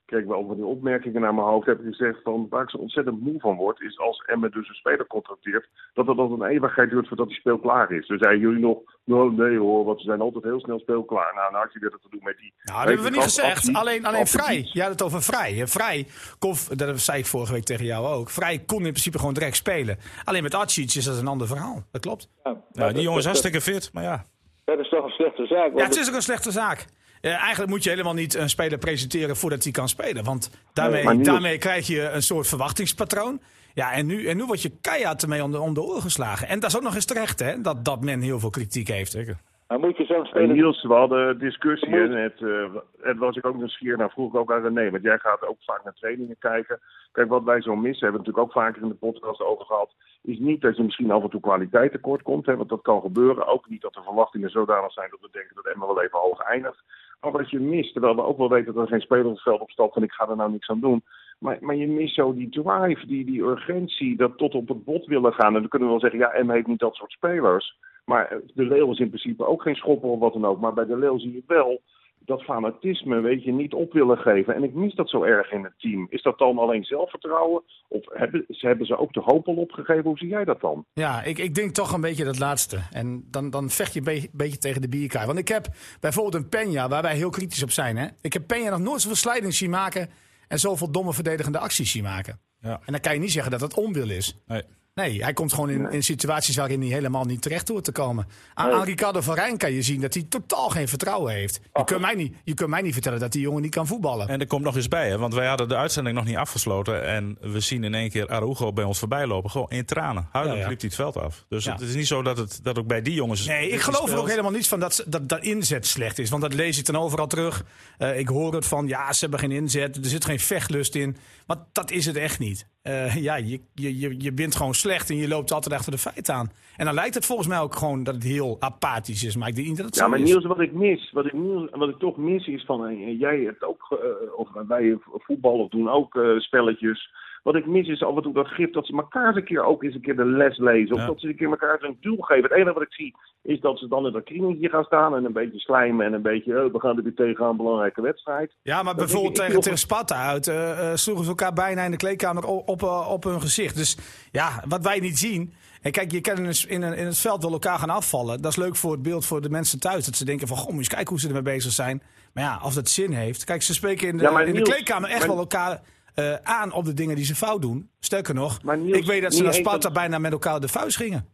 [0.05, 2.71] kreeg ik wel van die opmerkingen naar mijn hoofd, heb ik gezegd van waar ik
[2.71, 6.33] zo ontzettend moe van word, is als Emmen dus een speler contracteert, dat het dan
[6.33, 8.07] een eeuwigheid duurt voordat die speel klaar is.
[8.07, 11.35] Dus zeiden jullie nog, nou nee hoor, want ze zijn altijd heel snel speelklaar.
[11.35, 12.53] Nou, nou had je weer dat te doen met die...
[12.63, 13.75] Nou, dat hebben we niet gezegd.
[13.75, 14.69] alleen alleen Vrij.
[14.73, 15.67] Je had het over Vrij.
[15.67, 16.07] Vrij,
[16.39, 18.31] kon, dat zei ik vorige week tegen jou ook.
[18.31, 19.97] Vrij kon in principe gewoon direct spelen.
[20.25, 21.83] Alleen met Atsic is dat een ander verhaal.
[21.91, 22.31] Dat klopt.
[22.45, 24.25] Ja, ja die jongen is hartstikke fit, maar ja.
[24.69, 25.71] Dat is toch een slechte zaak.
[25.77, 26.87] Ja, het is ook een slechte zaak.
[27.23, 30.25] Uh, eigenlijk moet je helemaal niet een speler presenteren voordat hij kan spelen.
[30.25, 33.41] Want daarmee, nee, daarmee krijg je een soort verwachtingspatroon.
[33.75, 36.49] Ja, en nu, en nu word je keihard ermee om de, om de oren geslagen.
[36.49, 39.13] En dat is ook nog eens terecht, hè, dat, dat men heel veel kritiek heeft.
[39.13, 39.39] Zeker.
[39.69, 40.55] Maar moet je zo'n speler...
[40.55, 44.11] Niels, we hadden discussie en het, uh, het was ik ook nieuwsgierig naar.
[44.11, 46.81] Vroeg ik ook aan René, want jij gaat ook vaak naar trainingen kijken.
[47.13, 49.95] Kijk, wat wij zo missen, hebben we natuurlijk ook vaker in de podcast over gehad,
[50.23, 53.01] is niet dat je misschien af en toe kwaliteit tekort komt, hè, want dat kan
[53.01, 53.47] gebeuren.
[53.47, 56.41] Ook niet dat de verwachtingen zodanig zijn dat we denken dat Emma wel even hoog
[56.41, 56.83] eindigt.
[57.21, 59.43] Maar wat je mist, terwijl we ook wel weten dat er geen speler op het
[59.43, 61.03] veld opstapt en ik ga er nou niks aan doen.
[61.39, 65.07] Maar, maar je mist zo die drive, die, die urgentie, dat tot op het bot
[65.07, 65.55] willen gaan.
[65.55, 67.77] En dan kunnen we wel zeggen, ja, Emma heeft niet dat soort spelers.
[68.09, 70.61] Maar de Leeuw is in principe ook geen schopper of wat dan ook.
[70.61, 71.81] Maar bij de Leeuw zie je wel
[72.19, 74.55] dat fanatisme, weet je, niet op willen geven.
[74.55, 76.07] En ik mis dat zo erg in het team.
[76.11, 77.63] Is dat dan alleen zelfvertrouwen?
[77.89, 80.05] Of hebben, hebben ze ook de hoop al opgegeven?
[80.05, 80.85] Hoe zie jij dat dan?
[80.93, 82.79] Ja, ik, ik denk toch een beetje dat laatste.
[82.91, 85.27] En dan, dan vecht je een beetje, beetje tegen de bierkaai.
[85.27, 85.67] Want ik heb
[86.01, 87.97] bijvoorbeeld een Penja, waar wij heel kritisch op zijn.
[87.97, 88.07] Hè?
[88.21, 90.09] Ik heb Penja nog nooit zoveel slijding zien maken...
[90.49, 92.41] en zoveel domme verdedigende acties zien maken.
[92.61, 92.81] Ja.
[92.85, 94.43] En dan kan je niet zeggen dat het onwil is.
[94.47, 94.63] Nee.
[94.99, 98.27] Nee, hij komt gewoon in, in situaties waarin hij helemaal niet terecht hoort te komen.
[98.55, 101.61] Aan, aan Ricardo van Rijn kan je zien dat hij totaal geen vertrouwen heeft.
[101.73, 104.29] Je kunt, mij niet, je kunt mij niet vertellen dat die jongen niet kan voetballen.
[104.29, 107.07] En er komt nog eens bij, hè, want wij hadden de uitzending nog niet afgesloten.
[107.07, 109.51] En we zien in één keer Arugo bij ons voorbij lopen.
[109.51, 110.29] Gewoon in tranen.
[110.33, 110.69] Huilend ja, ja.
[110.69, 111.45] liep hij het veld af.
[111.49, 111.73] Dus ja.
[111.73, 113.47] het is niet zo dat het dat ook bij die jongens...
[113.47, 116.31] Nee, ik geloof er ook helemaal niets van dat, dat, dat inzet slecht is.
[116.31, 117.65] Want dat lees ik dan overal terug.
[117.99, 119.97] Uh, ik hoor het van, ja, ze hebben geen inzet.
[119.97, 121.17] Er zit geen vechtlust in.
[121.47, 122.67] Maar dat is het echt niet.
[122.83, 126.35] Uh, ja, je, je, je bent gewoon slecht en je loopt altijd achter de feiten
[126.35, 126.51] aan.
[126.77, 129.37] En dan lijkt het volgens mij ook gewoon dat het heel apathisch is.
[129.37, 130.21] Maar ik denk niet dat het ja, maar.
[130.21, 131.33] Niels, wat ik mis, wat ik,
[131.71, 136.21] wat ik toch mis is van, jij hebt ook, uh, of wij voetballen doen ook
[136.39, 137.11] spelletjes.
[137.43, 139.65] Wat ik mis is af en toe dat gif dat ze elkaar eens een keer
[139.65, 140.95] ook eens een keer de les lezen.
[140.95, 141.07] Of ja.
[141.07, 142.43] dat ze een keer elkaar een duel geven.
[142.43, 145.25] Het enige wat ik zie is dat ze dan in dat kringetje gaan staan en
[145.25, 148.57] een beetje slijmen en een beetje, oh, we gaan er weer tegen een belangrijke wedstrijd.
[148.63, 149.63] Ja, maar bijvoorbeeld tegen, nog...
[149.63, 153.11] tegen Sparta uit uh, uh, sloegen ze elkaar bijna in de kleedkamer op, op, uh,
[153.11, 153.77] op hun gezicht.
[153.77, 153.99] Dus
[154.33, 155.55] ja, wat wij niet zien.
[155.83, 158.43] En kijk, je kan in, in, in het veld wel elkaar gaan afvallen.
[158.43, 160.07] Dat is leuk voor het beeld voor de mensen thuis.
[160.07, 162.03] Dat ze denken van, goh, moet eens kijken hoe ze ermee bezig zijn.
[162.33, 163.45] Maar ja, als dat zin heeft.
[163.45, 165.29] Kijk, ze spreken in de, ja, in de kleedkamer echt maar...
[165.29, 165.81] wel elkaar
[166.19, 167.91] uh, aan op de dingen die ze fout doen.
[168.01, 171.29] Sterker nog, Niels, ik weet dat ze naar Sparta bijna met elkaar de vuist gingen.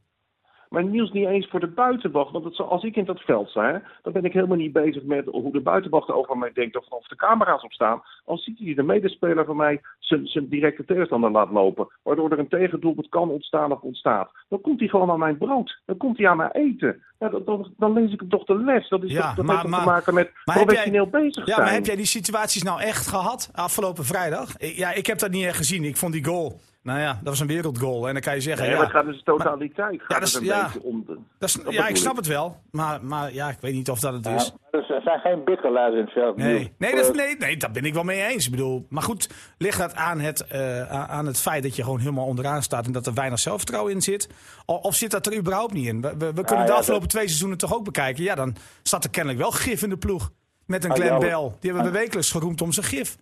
[0.75, 2.33] Maar Niels niet eens voor de buitenwacht.
[2.33, 5.25] Want het, als ik in dat veld sta, dan ben ik helemaal niet bezig met
[5.25, 8.03] hoe de buitenwacht over mij denkt of of de camera's op staan.
[8.25, 11.89] Als ziet hij de medespeler van mij zijn, zijn directe tegenstander laat lopen.
[12.03, 14.31] Waardoor er een tegendoelpunt kan ontstaan of ontstaat.
[14.49, 15.81] Dan komt hij gewoon aan mijn brood.
[15.85, 17.03] Dan komt hij aan mijn eten.
[17.19, 18.89] Ja, dan, dan, dan lees ik hem toch de les.
[18.89, 21.55] Dat, is ja, toch, dat maar, heeft maar, te maken met professioneel jij, bezig ja,
[21.55, 21.67] zijn.
[21.67, 24.55] maar heb jij die situaties nou echt gehad afgelopen vrijdag?
[24.59, 25.85] Ja, ik heb dat niet echt gezien.
[25.85, 26.61] Ik vond die goal...
[26.85, 28.07] Nou ja, dat was een wereldgoal.
[28.07, 28.65] En dan kan je zeggen...
[28.65, 29.99] Ja, ja, maar het gaat dus totaliteit.
[29.99, 32.27] Maar, ja, dat is, een ja, beetje om de, dat is, ja ik snap het
[32.27, 32.61] wel.
[32.71, 34.55] Maar, maar ja, ik weet niet of dat het Ja, is.
[34.71, 36.37] er zijn geen bikkelaars in het veld.
[36.37, 38.45] Nee, nee, dat, nee, nee, daar ben ik wel mee eens.
[38.45, 41.99] Ik bedoel, maar goed, ligt dat aan het, uh, aan het feit dat je gewoon
[41.99, 44.29] helemaal onderaan staat en dat er weinig zelfvertrouwen in zit?
[44.67, 46.01] Of, of zit dat er überhaupt niet in?
[46.01, 47.11] We, we, we kunnen ja, de afgelopen dat...
[47.11, 48.25] twee seizoenen toch ook bekijken.
[48.25, 50.31] Ja, dan staat er kennelijk wel gif in de ploeg.
[50.67, 51.51] Met een Ah, Glenn ja, Bell.
[51.61, 53.17] Die hebben we wekelijks geroemd om zijn gif.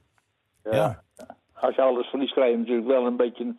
[0.70, 1.02] Ja.
[1.62, 3.58] Als je alles verliest, krijg je natuurlijk wel een beetje een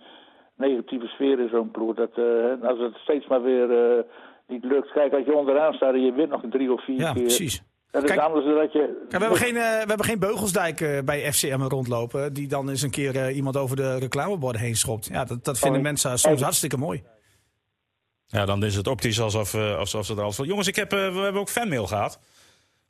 [0.57, 1.95] negatieve sfeer in zo'n ploeg.
[1.95, 4.03] Dat, uh, als het steeds maar weer uh,
[4.47, 4.91] niet lukt.
[4.91, 7.21] Kijk, als je onderaan staat en je wint nog een drie of vier Ja, keer.
[7.21, 7.63] precies.
[7.91, 9.05] Dat is Kijk- anders dan dat je...
[9.09, 12.33] Ja, we, hebben geen, eh, we hebben geen Beugelsdijk eh, bij FCM rondlopen.
[12.33, 15.07] Die dan eens een keer eh, iemand over de reclameborden heen schopt.
[15.11, 16.43] Ja, dat, dat vinden Oh, mensen soms oh.
[16.43, 17.03] hartstikke mooi.
[18.27, 20.45] Ja, dan is het optisch alsof, uh, alsof ze er van.
[20.45, 22.19] Jongens, ik heb, uh, we hebben ook fanmail gehad.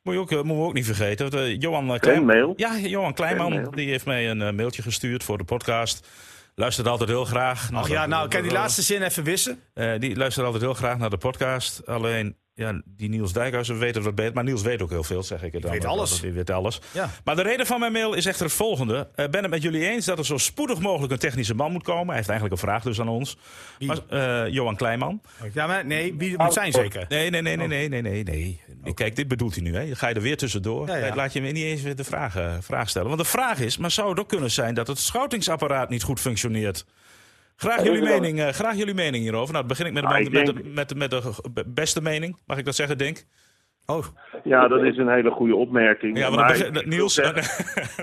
[0.04, 1.34] Moet je ook, uh, moeten we ook niet vergeten.
[1.34, 2.16] Uh, Johan uh, Klein...
[2.16, 2.52] Fanmail?
[2.56, 3.70] Ja, Johan Kleinman.
[3.70, 6.08] Die heeft mij een uh, mailtje gestuurd voor de podcast.
[6.54, 7.70] Luistert altijd heel graag.
[7.72, 9.60] Ach ja, nou, kan die laatste zin even wissen?
[9.74, 11.86] Uh, die luistert altijd heel graag naar de podcast.
[11.86, 14.34] Alleen ja, die Niels Dijkhuizen weet het wat beter.
[14.34, 15.70] Maar Niels weet ook heel veel, zeg ik het dan.
[15.70, 16.20] weet alles.
[16.20, 16.80] Die weet alles.
[16.92, 17.10] Ja.
[17.24, 19.08] Maar de reden van mijn mail is echter het volgende.
[19.16, 21.82] Uh, ben het met jullie eens dat er zo spoedig mogelijk een technische man moet
[21.82, 22.06] komen?
[22.06, 23.36] Hij heeft eigenlijk een vraag dus aan ons.
[23.78, 23.88] Wie?
[23.88, 25.20] Maar, uh, Johan Kleinman.
[25.52, 27.06] Ja, maar nee, wie moet zijn zeker?
[27.08, 28.24] Nee, nee, nee, nee, nee, nee, nee.
[28.82, 28.94] nee.
[28.94, 29.76] Kijk, dit bedoelt hij nu.
[29.76, 29.94] Hè.
[29.94, 30.88] Ga je er weer tussendoor.
[30.88, 31.14] Ja, ja.
[31.14, 33.08] Laat je me niet eens weer de vraag, uh, vraag stellen.
[33.08, 36.20] Want de vraag is, maar zou het ook kunnen zijn dat het schoutingsapparaat niet goed
[36.20, 36.84] functioneert?
[37.56, 39.52] Graag jullie, mening, uh, graag jullie mening hierover.
[39.52, 41.64] Nou, dan begin ik met de, Ah, ik met, denk- de, met, de, met de
[41.66, 42.38] beste mening.
[42.46, 43.24] Mag ik dat zeggen, Denk?
[43.86, 44.04] Oh,
[44.44, 46.18] Ja, dat is een hele goede opmerking.
[46.18, 47.14] Ja, maar dan begin, ik- Niels...
[47.14, 47.44] zeggen,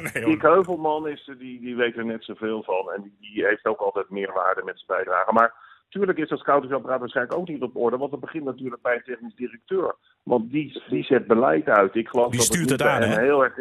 [0.14, 0.26] nee.
[0.26, 2.92] Dick Heuvelman is, die, die weet er net zoveel van.
[2.96, 5.34] En die, die heeft ook altijd meerwaarde met zijn bijdrage.
[5.34, 5.54] Maar
[5.90, 7.98] tuurlijk is dat scoutingsapparaat waarschijnlijk ook niet op orde.
[7.98, 9.96] Want het begint natuurlijk bij een technisch directeur.
[10.24, 11.96] Want die, die zet beleid uit.
[11.96, 13.22] Ik geloof Die dat stuurt het, het aan, hè?
[13.22, 13.54] heel erg.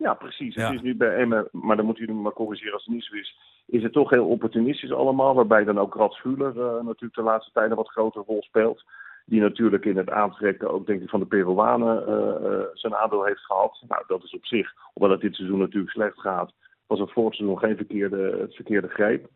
[0.00, 0.54] Ja, precies.
[0.54, 0.66] Ja.
[0.66, 3.04] Het is nu bij Emmen, maar dan moet u me maar corrigeren als het niet
[3.04, 3.36] zo is.
[3.66, 5.34] Is het toch heel opportunistisch allemaal.
[5.34, 8.84] Waarbij dan ook Rad Schuler eh, natuurlijk de laatste tijd een wat grotere rol speelt.
[9.24, 13.24] Die natuurlijk in het aantrekken ook denk ik van de Peruanen eh, eh, zijn aandeel
[13.24, 13.82] heeft gehad.
[13.88, 16.52] Nou, dat is op zich, hoewel het dit seizoen natuurlijk slecht gaat,
[16.86, 19.28] was het vorig seizoen geen verkeerde, het verkeerde greep.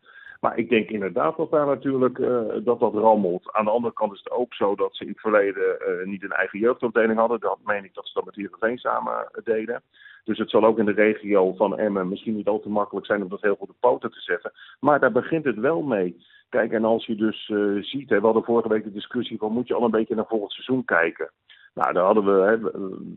[0.45, 3.53] Maar ik denk inderdaad dat daar natuurlijk eh, dat dat rammelt.
[3.53, 6.23] Aan de andere kant is het ook zo dat ze in het verleden eh, niet
[6.23, 7.39] een eigen jeugdafdeling hadden.
[7.39, 9.81] Dat meen ik dat ze dat met Heerenveen samen eh, deden.
[10.23, 13.21] Dus het zal ook in de regio van Emmen misschien niet al te makkelijk zijn
[13.21, 14.51] om dat heel goed op poten te zetten.
[14.79, 16.23] Maar daar begint het wel mee.
[16.49, 17.45] Kijk, en als je dus
[17.89, 20.27] ziet, hè, we hadden vorige week de discussie van moet je al een beetje naar
[20.27, 21.29] volgend seizoen kijken.
[21.75, 22.31] Nou, daar hadden we,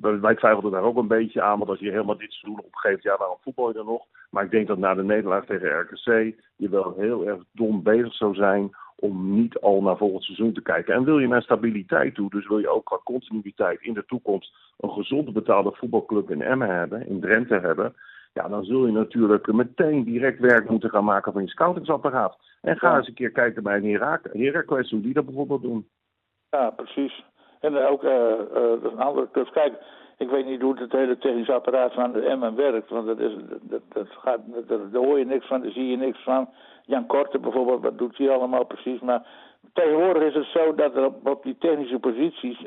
[0.00, 3.02] hè, wij twijfelden daar ook een beetje aan, want als je helemaal dit seizoen opgeeft,
[3.02, 4.04] ja, waarom voetbal je dan nog?
[4.30, 8.14] Maar ik denk dat na de nederlaag tegen RKC je wel heel erg dom bezig
[8.14, 10.94] zou zijn om niet al naar volgend seizoen te kijken.
[10.94, 14.54] En wil je naar stabiliteit toe, dus wil je ook qua continuïteit in de toekomst
[14.78, 17.94] een gezond betaalde voetbalclub in Emmen hebben, in Drenthe hebben,
[18.32, 22.38] ja, dan zul je natuurlijk meteen direct werk moeten gaan maken van je scoutingsapparaat.
[22.60, 22.96] En ga Ja.
[22.96, 25.88] eens een keer kijken bij een Herak- Heracles, hoe die dat bijvoorbeeld doen.
[26.50, 27.24] Ja, precies.
[27.60, 29.50] En ook eh eh, een andere clubs.
[29.50, 29.72] Kijk,
[30.16, 32.90] ik weet niet hoe het hele technische apparaat van de Emmen werkt.
[32.90, 36.22] Want dat is, dat, dat gaat, daar hoor je niks van, daar zie je niks
[36.22, 36.48] van.
[36.84, 39.00] Jan Korte bijvoorbeeld, wat doet hij allemaal precies?
[39.00, 39.26] Maar
[39.72, 42.64] tegenwoordig is het zo dat er op, die technische posities,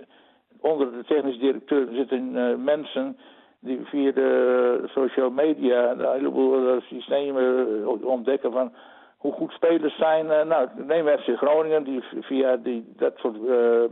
[0.59, 3.17] onder de technisch directeur, zitten eh, mensen
[3.59, 8.73] die via de social media een heleboel systemen ontdekken van
[9.17, 10.25] hoe goed spelers zijn.
[10.25, 13.83] Nou, neem FC Groningen, die via die, dat soort eh,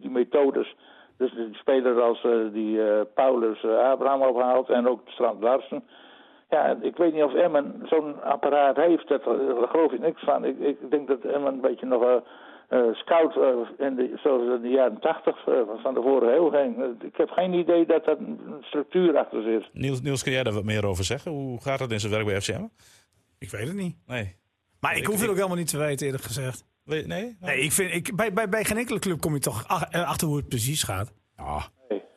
[0.00, 0.74] die methodes,
[1.16, 5.82] dus die speler als eh, die eh, Paulus eh, Abraham ophaalt en ook Strand Larsen.
[6.50, 10.44] Ja, ik weet niet of Emmen zo'n apparaat heeft, dat, daar geloof ik niks van.
[10.44, 12.14] Ik, ik denk dat Emmen een beetje nog eh
[12.68, 13.34] eh, scout,
[13.78, 15.36] in de, zoals in de jaren tachtig
[15.82, 17.02] van de vorige eeuw ging.
[17.02, 19.68] Ik heb geen idee dat dat een structuur achter zit.
[19.72, 21.30] Niels, Niels, kun jij daar wat meer over zeggen?
[21.32, 22.64] Hoe gaat het in zijn werk bij FCM?
[23.38, 23.96] ik weet het niet.
[24.06, 24.36] Nee.
[24.80, 26.64] Maar ik Ik- hoef het ook helemaal niet te weten, eerlijk gezegd.
[26.88, 27.36] Nee?
[27.40, 30.26] Nee, ik vind, ik, bij, bij, bij geen enkele club kom je toch eh, achter
[30.26, 31.12] hoe het precies gaat.
[31.36, 31.68] Ja.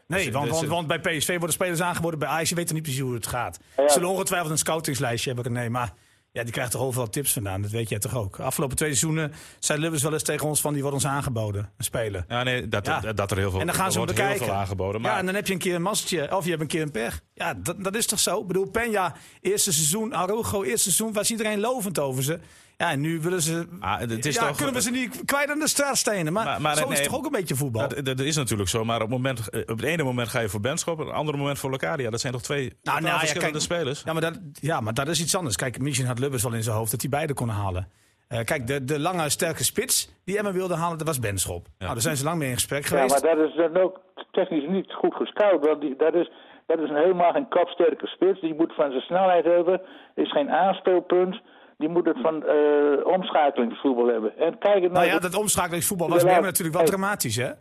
[0.07, 2.67] Nee, Dus- want, dus- want, want bij PSV worden spelers aangeboden, bij Ajax je weet
[2.67, 3.60] er niet precies hoe het gaat.
[3.75, 5.93] Ze zullen ongetwijfeld een scoutingslijstje hebben, nee, maar
[6.31, 8.39] ja, die krijgt toch overal tips vandaan, dat weet jij toch ook.
[8.39, 11.84] Afgelopen twee seizoenen zei Lubbers wel eens tegen ons van, die wordt ons aangeboden, een
[11.84, 12.25] speler.
[12.27, 12.99] Ja, nee, dat, Ja.
[12.99, 14.53] dat, dat er heel veel, En dan gaan ze hem wordt heel bekijken.
[14.53, 15.01] veel aangeboden.
[15.01, 16.81] Maar Ja, en dan heb je een keer een massertje, of je hebt een keer
[16.81, 17.21] een pech.
[17.34, 18.41] Ja, dat, dat is toch zo?
[18.41, 22.39] Ik bedoel, Penja, eerste seizoen, Arugo, eerste seizoen, was iedereen lovend over ze.
[22.82, 23.67] Ja, en nu willen ze...
[23.80, 26.34] Ah, het is ja, toch- kunnen we ze niet kwijt aan de straatstenen.
[26.34, 27.88] Maar, Maar- maar zo is het toch ook een beetje voetbal?
[27.88, 28.84] dat, dat is natuurlijk zo.
[28.86, 31.15] Maar op, het moment, eh, op het ene moment ga je voor Benschop, op het
[31.15, 32.10] andere moment voor Locadia.
[32.10, 34.02] Dat zijn toch twee nou ja, verschillende kijk, spelers?
[34.06, 35.56] Ja maar, dat, ja, maar dat is iets anders.
[35.56, 37.88] Kijk, misschien had Lubbers wel in zijn hoofd dat hij beide kon halen.
[38.28, 41.67] Eh, kijk, de, de lange, sterke spits die Emma wilde halen, dat was Benschop.
[41.78, 43.24] Nou, daar zijn ze lang mee in gesprek Ja, geweest.
[43.24, 44.00] maar dat is dan ook
[44.32, 45.65] technisch niet goed gescout.
[45.65, 46.32] Want die, dat, is,
[46.67, 48.41] dat is een helemaal geen kopsterke spits.
[48.41, 49.82] Die moet van zijn snelheid hebben.
[50.15, 51.41] Is geen aanspeelpunt.
[51.82, 54.38] Die moet het van eh omschakelingsvoetbal hebben.
[54.38, 56.32] En kijk het nou ja, dat omschakelingsvoetbal was bij.
[56.32, 57.52] Emmen natuurlijk wel dramatisch, hè?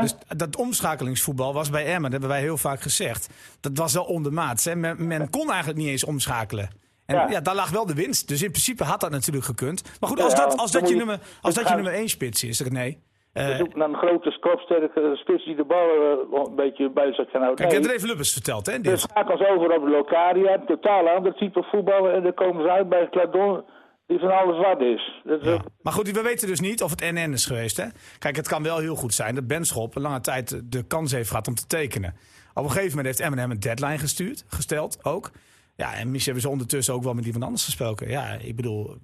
[0.00, 3.28] Dus dat omschakelingsvoetbal was bij Emmen, dat hebben wij heel vaak gezegd.
[3.60, 4.64] Dat was wel ondermaats.
[4.64, 4.74] Hè?
[4.74, 6.68] Men, men kon eigenlijk niet eens omschakelen.
[7.06, 7.30] En ja.
[7.30, 7.40] Ja.
[7.40, 8.28] daar lag wel de winst.
[8.28, 9.82] Dus in principe had dat natuurlijk gekund.
[10.00, 12.58] Maar goed, als dat, als dat, je, nummer, als dat je nummer één spits is,
[12.58, 13.02] dan nee.
[13.36, 17.12] Eh, We zoeken naar een grote, kopsterke spits die de bal eh, een beetje bij
[17.12, 17.56] zich kan houden.
[17.56, 18.72] kijk, Nee, dat heeft Lubbers verteld, hè?
[18.72, 19.00] we Dit.
[19.00, 20.64] schakelen over op Locadia.
[20.66, 22.08] Totaal ander type voetbal.
[22.10, 23.64] En dan komen ze uit bij Cladon.
[24.06, 25.20] Die van alles wat is.
[25.24, 25.52] Dat Ja.
[25.52, 27.76] ook- Maar goed, we weten dus niet of het NN is geweest.
[27.76, 27.84] Hè?
[28.18, 31.28] Kijk, het kan wel heel goed zijn dat Benschop een lange tijd de kans heeft
[31.28, 32.14] gehad om te tekenen.
[32.54, 35.30] Op een gegeven moment heeft Eminem een deadline gestuurd, gesteld ook.
[35.76, 38.08] Ja, en misschien hebben ze ondertussen ook wel met iemand anders gesproken.
[38.08, 38.94] Ja, ik bedoel,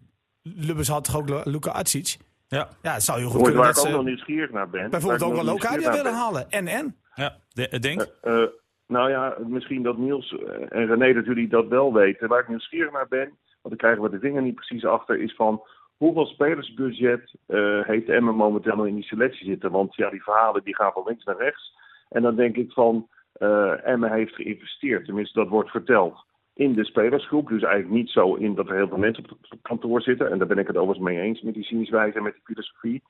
[0.42, 2.16] Lubbers had toch ook Lu- Luka Atsic?
[2.58, 4.50] Ja, Ja, het zou heel goed Hoor kunnen waar dat ik ook nog ze nieuwsgierig
[4.50, 4.90] naar ben?
[4.90, 6.46] bijvoorbeeld ook wel Locadia willen halen.
[6.50, 6.96] NN.
[7.14, 7.36] ja.
[7.52, 8.06] De- denk.
[8.22, 8.44] Eh,
[8.86, 12.28] nou ja, misschien dat Niels eh, en René dat jullie dat wel weten.
[12.28, 15.34] Waar ik nieuwsgierig naar ben, want daar krijgen we de vinger niet precies achter, is
[15.34, 15.62] van
[15.96, 19.70] hoeveel spelersbudget uh, heeft Emmen momenteel nog in die selectie zitten?
[19.70, 21.74] Want ja, die verhalen die gaan van links naar rechts.
[22.08, 25.04] En dan denk ik van, uh, Emmen heeft geïnvesteerd.
[25.04, 27.48] Tenminste, dat wordt verteld in de spelersgroep.
[27.48, 30.30] Dus eigenlijk niet zo in dat er heel veel mensen op het kantoor zitten.
[30.30, 33.02] En daar ben ik het overigens mee eens met die zienswijze en met die filosofie.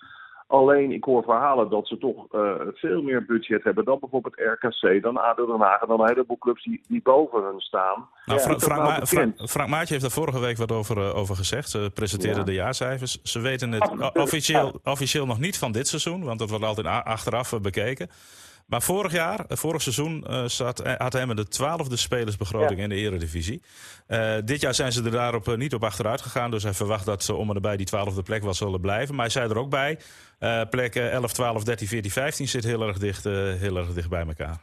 [0.46, 5.02] Alleen, ik hoor verhalen dat ze toch uh, veel meer budget hebben dan bijvoorbeeld RKC,
[5.02, 8.08] dan ADO Den Haag en dan een heleboel clubs die, die boven hun staan.
[8.26, 11.16] Nou, ja, Fra Frank, Ma Frank, Frank, Maatje heeft daar vorige week wat over, uh,
[11.16, 11.70] over gezegd.
[11.70, 12.44] Ze presenteerden ja.
[12.44, 13.22] de jaarcijfers.
[13.22, 17.60] Ze weten het officieel, officieel nog niet van dit seizoen, want dat wordt altijd achteraf
[17.60, 18.08] bekeken.
[18.66, 22.82] Maar vorig jaar, vorig seizoen, uh, zat, had Emmen de twaalfde spelersbegroting ja.
[22.82, 23.62] in de eredivisie.
[24.08, 26.50] Uh, dit jaar zijn ze er daarop uh, niet op achteruit gegaan.
[26.50, 29.14] Dus hij verwacht dat ze om en nabij die twaalfde plek wel zullen blijven.
[29.14, 29.98] Maar hij zei er ook bij,
[30.70, 34.56] plek 11, 12, 13, 14, 15 zit heel erg dicht, heel erg dicht bij elkaar.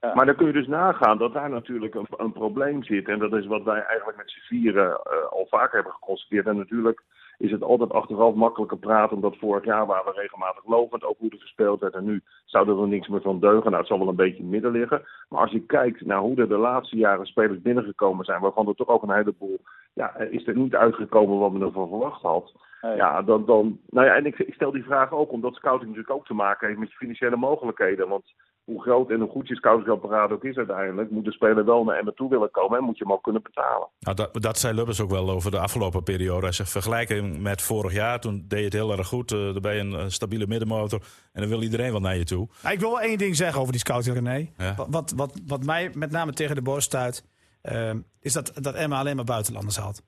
[0.00, 0.14] Ja.
[0.14, 3.08] Maar dan kun je dus nagaan dat daar natuurlijk een, een, probleem zit.
[3.08, 6.46] En dat is wat wij eigenlijk met z'n vieren al vaker hebben geconstateerd.
[6.46, 7.02] En natuurlijk
[7.38, 9.16] is het altijd achteraf makkelijker praten.
[9.16, 11.94] Omdat vorig jaar waren we regelmatig lovend, ook hoe er gespeeld werd.
[11.94, 13.70] En nu zou er niks meer van deugen.
[13.70, 15.02] Nou, het zal wel een beetje in het midden liggen.
[15.28, 18.74] Maar als je kijkt naar hoe er de laatste jaren spelers binnengekomen zijn, waarvan er
[18.74, 19.60] toch ook een heleboel,
[19.92, 22.52] ja, is er niet uitgekomen wat men ervan verwacht had.
[22.80, 22.96] Hey.
[22.96, 26.16] Ja, dan, dan, nou ja, en ik, ik, stel die vraag ook omdat scouting natuurlijk
[26.16, 28.08] ook te maken heeft met je financiële mogelijkheden.
[28.08, 31.84] Want hoe groot en hoe goed je scoutingsapparaat ook is uiteindelijk, moet de speler wel
[31.84, 33.88] naar Emmen toe willen komen en moet je hem ook kunnen betalen.
[33.98, 36.42] Nou, dat, dat zei Lubbers ook wel over de afgelopen periode.
[36.42, 39.32] Hij zegt vergelijking met vorig jaar, toen deed je het heel erg goed.
[39.32, 41.00] Uh, dan ben je een stabiele middenmotor
[41.32, 42.48] en dan wil iedereen wel naar je toe.
[42.62, 44.50] Nou, ik wil wel één ding zeggen over die scouting, René.
[44.56, 44.74] Ja.
[44.88, 47.24] Wat, wat, wat mij met name tegen de borst stuit,
[47.62, 50.02] uh, is dat, dat Emma alleen maar buitenlanders haalt.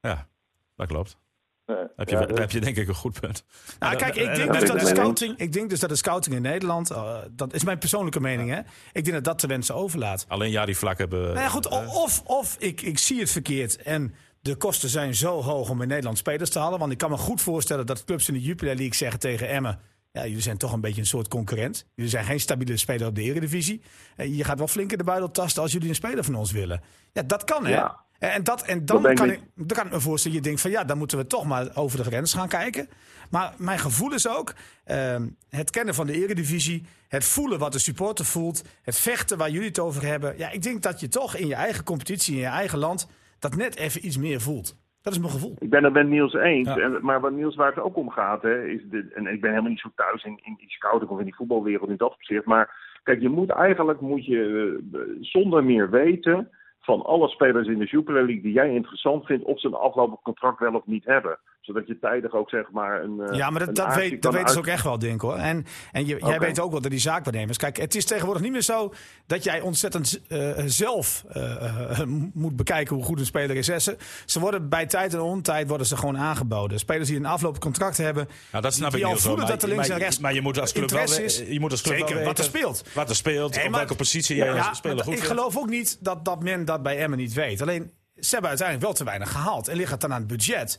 [0.00, 0.26] Ja,
[0.76, 1.18] dat klopt.
[1.96, 3.44] Heb je, ja, heb je denk ik een goed punt.
[3.78, 6.42] Nou, kijk, ik denk, dus dat de scouting, ik denk dus dat de scouting in
[6.42, 8.58] Nederland, uh, dat is mijn persoonlijke mening, hè.
[8.92, 10.24] Ik denk dat dat de wensen overlaat.
[10.28, 11.20] Alleen ja, die vlak hebben.
[11.20, 15.42] Nou ja, goed, of, of ik, ik zie het verkeerd en de kosten zijn zo
[15.42, 16.78] hoog om in Nederland spelers te halen.
[16.78, 19.78] Want ik kan me goed voorstellen dat clubs in de Jupiler League zeggen tegen Emmen.
[20.12, 21.86] Ja, jullie zijn toch een beetje een soort concurrent.
[21.94, 23.82] Jullie zijn geen stabiele speler op de Eredivisie.
[24.16, 26.82] Je gaat wel flink in de buidel tasten als jullie een speler van ons willen.
[27.12, 27.72] Ja, dat kan, hè.
[27.72, 28.04] Ja.
[28.18, 30.84] En, dat, en dan, kan ik, dan kan ik me voorstellen, je denkt van ja,
[30.84, 32.88] dan moeten we toch maar over de grens gaan kijken.
[33.30, 34.54] Maar mijn gevoel is ook
[34.86, 35.16] uh,
[35.48, 39.68] het kennen van de eredivisie, het voelen wat de supporter voelt, het vechten waar jullie
[39.68, 40.38] het over hebben.
[40.38, 43.06] Ja, ik denk dat je toch in je eigen competitie, in je eigen land,
[43.38, 44.76] dat net even iets meer voelt.
[45.02, 45.56] Dat is mijn gevoel.
[45.58, 46.68] Ik ben het met Niels eens.
[46.68, 46.78] Ja.
[46.78, 49.50] En, maar wat Niels waar het ook om gaat, hè, is de, en ik ben
[49.50, 52.44] helemaal niet zo thuis in, in die scouting of in die voetbalwereld in dat opzicht.
[52.44, 57.78] Maar kijk, je moet eigenlijk moet je, uh, zonder meer weten van alle spelers in
[57.78, 61.04] de Jupiler League die jij interessant vindt, of ze een aflopend contract wel of niet
[61.04, 61.38] hebben.
[61.60, 63.34] Zodat je tijdig ook zeg maar een.
[63.34, 65.36] Ja, maar dat, dat, weet, dat weten ze ook echt wel, denk hoor.
[65.36, 66.28] En, en je, okay.
[66.28, 67.58] jij weet ook wel dat die zaakwaarnemers.
[67.58, 68.92] Kijk, het is tegenwoordig niet meer zo
[69.26, 72.00] dat jij ontzettend uh, zelf uh,
[72.34, 73.66] moet bekijken hoe goed een speler is.
[73.66, 76.78] Ze, ze worden bij tijd en ontijd worden ze gewoon aangeboden.
[76.78, 78.28] Spelers die een aflopend contract hebben.
[78.50, 80.18] Nou, dat snap die ik al voelen zo, dat er links maar, en rechts.
[80.18, 81.38] Maar je moet als club wel, is.
[81.38, 82.84] je moet als club Zeker, wel wat er speelt.
[82.94, 85.68] Wat er speelt, op maar, welke positie jij ja, als speler goed Ik geloof ook
[85.68, 87.60] niet dat, dat men dat bij Emmen niet weet.
[87.60, 89.68] Alleen ze hebben uiteindelijk wel te weinig gehaald.
[89.68, 90.78] En ligt het dan aan het budget?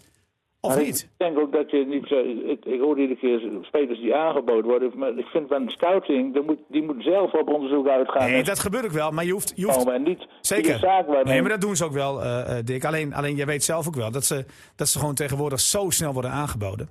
[0.61, 1.01] Of maar niet?
[1.01, 2.15] Ik denk ook dat je niet zo.
[2.15, 4.91] Ik, ik hoor iedere keer spelers die aangeboden worden.
[4.95, 8.31] Maar ik vind van scouting, die moet, die moet zelf op onderzoek uitgaan.
[8.31, 9.11] Nee, dat gebeurt ook wel.
[9.11, 9.53] Maar je hoeft.
[9.55, 10.79] Je hoeft oh, niet zeker.
[10.79, 12.85] Zaak nee, maar dat doen ze ook wel, uh, Dick.
[12.85, 14.45] Alleen, alleen jij weet zelf ook wel dat ze,
[14.75, 16.89] dat ze gewoon tegenwoordig zo snel worden aangeboden.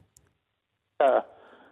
[0.96, 1.26] Ja.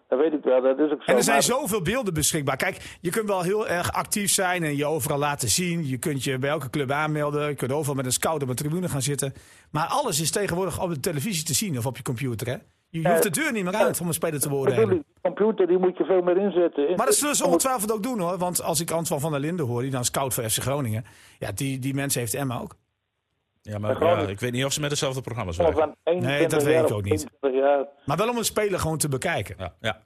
[0.09, 1.11] Dat weet ik wel, dat is ook zo.
[1.11, 1.43] En er zijn maar...
[1.43, 2.57] zoveel beelden beschikbaar.
[2.57, 5.87] Kijk, je kunt wel heel erg actief zijn en je overal laten zien.
[5.89, 7.49] Je kunt je bij elke club aanmelden.
[7.49, 9.33] Je kunt overal met een scout op een tribune gaan zitten.
[9.71, 12.47] Maar alles is tegenwoordig op de televisie te zien of op je computer.
[12.47, 12.57] Hè?
[12.89, 14.89] Je, je hoeft de deur niet meer uit om een speler te beoordelen.
[14.89, 16.97] De computer die moet je veel meer inzetten.
[16.97, 18.39] Maar dat zullen ze ongetwijfeld ook doen hoor.
[18.39, 21.05] Want als ik Antoine van der Linden hoor, die dan scout voor FC Groningen.
[21.39, 22.77] Ja, die, die mensen heeft Emma ook.
[23.69, 25.97] Ja, maar ja, ik weet niet of ze met dezelfde programma's werken.
[26.05, 27.27] Nee, dat weet ik ook niet.
[28.05, 29.55] Maar wel om een speler gewoon te bekijken.
[29.59, 30.01] Ja, ja.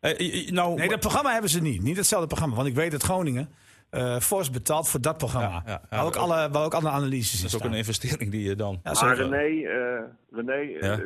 [0.00, 1.82] Uh, nou, nee, dat programma hebben ze niet.
[1.82, 2.54] Niet hetzelfde programma.
[2.54, 3.48] Want ik weet dat Groningen
[3.90, 5.48] uh, fors betaalt voor dat programma.
[5.48, 7.72] Ja, ja, ja, waar, ook alle, waar ook alle analyses Dat is ook staan.
[7.72, 8.80] een investering die je dan...
[8.82, 10.96] Ja, maar René, uh, René ja?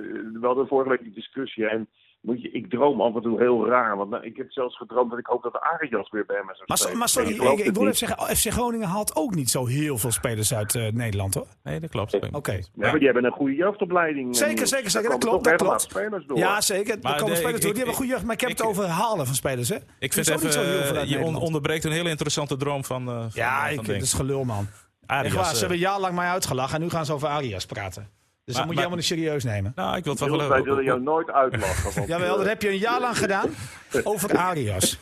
[0.41, 1.69] we hadden vorige week die discussie.
[1.69, 1.89] En
[2.27, 3.97] moet je, ik droom af en toe heel raar.
[3.97, 6.55] Want nou, ik heb zelfs gedroomd dat ik hoop dat de Arias weer bij me
[6.55, 6.99] zou maar, spelen.
[6.99, 9.99] Maar sorry, ik, ik, ik wil even zeggen, FC Groningen haalt ook niet zo heel
[9.99, 11.47] veel spelers uit uh, Nederland, hoor.
[11.62, 12.15] Nee, dat klopt.
[12.15, 12.37] Oké.
[12.37, 12.65] Okay.
[12.75, 14.37] Ja, maar die hebben een goede jeugdopleiding.
[14.37, 15.11] Zeker, zeker, zeker.
[15.11, 15.81] Dat klopt, dat klopt.
[15.81, 16.39] Spelers door.
[16.39, 16.99] Ja, zeker.
[17.03, 17.71] Er komen spelers door.
[17.71, 18.25] Die hebben goede jeugd.
[18.25, 19.77] Maar ik heb het over halen van spelers, hè.
[19.99, 23.09] Ik vind even, zo heel je on onderbreekt een hele interessante droom van...
[23.09, 24.67] Uh, van ja, van ik, dat is gelul, man.
[25.07, 27.67] Arias, waar, ze hebben een jaar lang mij uitgelachen en nu gaan ze over Arias
[27.67, 28.09] praten.
[28.47, 29.73] Dus dat moet je helemaal niet serieus nemen.
[29.75, 31.95] Nou, ik wil het wel Wij willen jou nooit uitlachen.
[31.95, 33.49] Want, Jawel, dat heb je een jaar lang gedaan.
[34.05, 34.99] Over Arias.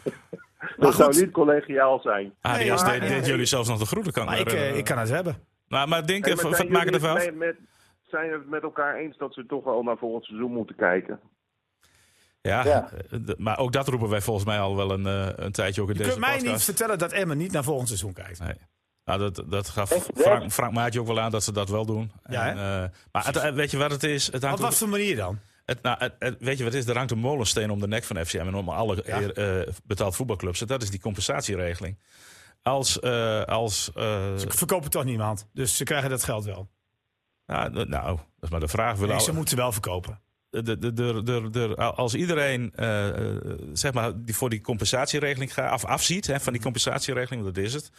[0.76, 2.34] dat zou niet collegiaal zijn.
[2.40, 4.12] Arias nee, deed, deed jullie zelfs nog de groeten.
[4.12, 5.36] Kan maar ik, uh, ik kan het hebben.
[5.68, 7.32] Maar, maar denk even, maak het even af.
[7.32, 7.56] Met,
[8.06, 11.20] zijn het met elkaar eens dat ze toch wel naar volgend seizoen moeten kijken.
[12.40, 15.82] Ja, eh, maar ook dat roepen wij volgens mij al wel een, eh, een tijdje
[15.82, 16.54] ook in Je deze kunt mij podcast.
[16.54, 18.40] niet vertellen dat Emmen niet naar volgend seizoen kijkt.
[18.40, 18.54] Nee.
[19.04, 20.08] Nou, dat, dat gaf?
[20.14, 22.12] Frank, Frank Maatje ook wel aan dat ze dat wel doen.
[22.28, 24.26] Ja, En, eh, maar het, eh, weet je wat het is?
[24.26, 25.38] Het Op hangt wat voor manier dan?
[25.64, 26.88] het, nou, het- het- weet je wat het is?
[26.88, 29.20] Er hangt een molensteen om de nek van FCM en om alle Ja.
[29.20, 30.60] eh, betaald voetbalclubs.
[30.60, 31.98] En dat is die compensatieregeling.
[32.62, 35.46] Als, eh, als eh, Ze verkopen toch niemand.
[35.52, 36.68] Dus ze krijgen dat geld wel.
[37.46, 38.96] nou, nou, dat is maar de vraag.
[38.96, 40.20] Willen Nee, ze moeten wel verkopen.
[40.50, 42.72] de, de, de, de, de- als iedereen
[43.72, 47.74] zeg maar, die voor die compensatieregeling gaat, af, afziet hè, van die compensatieregeling, dat is
[47.74, 47.90] het.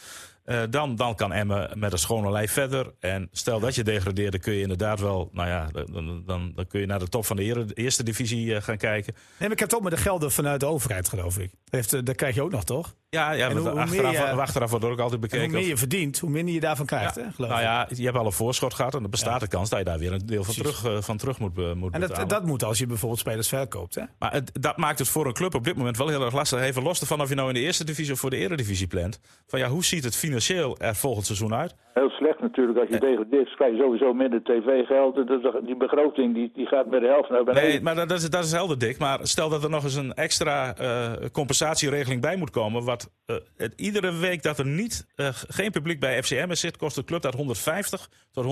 [0.46, 2.94] Eh, dan, dan kan Emmen met een schone lijn verder.
[3.00, 6.68] En stel dat je degradeert, dan kun je inderdaad wel, nou ja, dan, dan, dan
[6.68, 9.14] kun je naar de top van de eerste divisie eh, gaan kijken.
[9.14, 11.50] Nee, maar ik heb het ook met de gelden vanuit de overheid, geloof ik.
[11.50, 12.96] Dat, heeft, eh, dat krijg je ook nog, toch?
[13.10, 15.46] Ja, ja hoe- hoe achteraf, meer je- achteraf wordt ook altijd En bekeken.
[15.50, 17.68] hoe meer je verdient, hoe minder je daarvan krijgt, hè, geloof nou ik.
[17.68, 20.00] ja, je hebt al een voorschot gehad en er bestaat de kans dat je daar
[20.00, 20.80] weer een deel van Precies.
[20.80, 24.02] terug, van terug moet, moet En dat, dat moet als je bijvoorbeeld spelers verkoopt, hè?
[24.20, 26.60] Maar het, dat maakt het voor een club op dit moment wel heel erg lastig.
[26.62, 29.20] Even los ervan of je nou in de eerste divisie of voor de eredivisie plant.
[29.48, 30.34] Van ja, hoe ziet het financieel
[30.78, 31.76] er volgend seizoen uit?
[31.94, 32.80] Heel slecht natuurlijk.
[32.80, 35.16] Als je degradeert, krijg je sowieso minder tv-geld.
[35.28, 37.70] Dus die begroting die, die gaat met de helft naar beneden.
[37.70, 39.00] Nee, maar dat, dat is, dat is helder, Dick.
[39.00, 42.84] Maar stel dat er nog eens een extra eh, compensatieregeling bij moet komen.
[42.84, 46.96] Wat eh, het, iedere week dat er niet, eh, geen publiek bij FCM zit, kost
[46.96, 48.46] de club dat 150 tot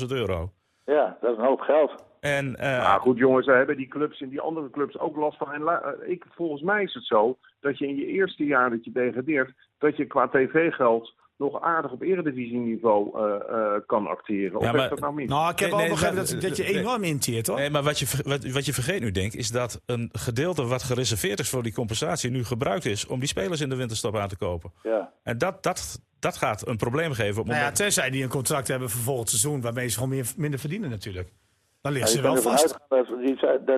[0.00, 0.52] 170.000 euro.
[0.84, 2.10] Ja, dat is een hoop geld.
[2.22, 5.36] En eh, Nou goed jongens, daar hebben die clubs in die andere clubs ook last
[5.38, 5.52] van.
[5.52, 8.84] En eh, ik, volgens mij is het zo dat je in je eerste jaar dat
[8.84, 14.56] je degradeert, dat je qua tv-geld nog aardig op eredivisieniveau eh eh kan acteren.
[14.56, 15.28] Of Ja, heb maar- dat nou mis?
[15.28, 16.78] Nou, ik heb Nee, wel nee, begrepen dat- dat, dat je nee.
[16.78, 17.56] enorm inteert, hoor.
[17.56, 20.82] Nee, maar wat je, wat, wat je vergeet nu, denk is dat een gedeelte wat
[20.82, 24.28] gereserveerd is voor die compensatie nu gebruikt is om die spelers in de winterstop aan
[24.28, 24.72] te kopen.
[24.82, 25.12] Ja.
[25.22, 27.76] En dat, dat, dat gaat een probleem geven op het Nou ja, moment.
[27.76, 31.28] tenzij die een contract hebben voor volgend seizoen, waarmee ze gewoon meer, minder verdienen natuurlijk.
[31.82, 32.78] Dan Ja, je ze wel vast.
[32.88, 33.06] dat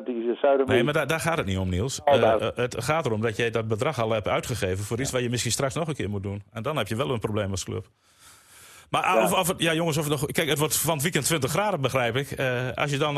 [0.07, 0.67] die, dat.
[0.67, 2.01] Nee, maar daar, daar gaat het niet om, Niels.
[2.05, 5.11] Oh, Eh, eh, het gaat erom dat jij dat bedrag al hebt uitgegeven voor iets
[5.11, 6.43] wat je misschien straks nog een keer moet doen.
[6.53, 7.87] En dan heb je wel een probleem als club.
[8.90, 9.23] Maar ah, Ja.
[9.23, 10.27] of, of ja, jongens, of het nog.
[10.33, 12.31] Kijk, het wordt van het weekend 20 graden, begrijp ik.
[12.31, 13.14] Eh, als je dan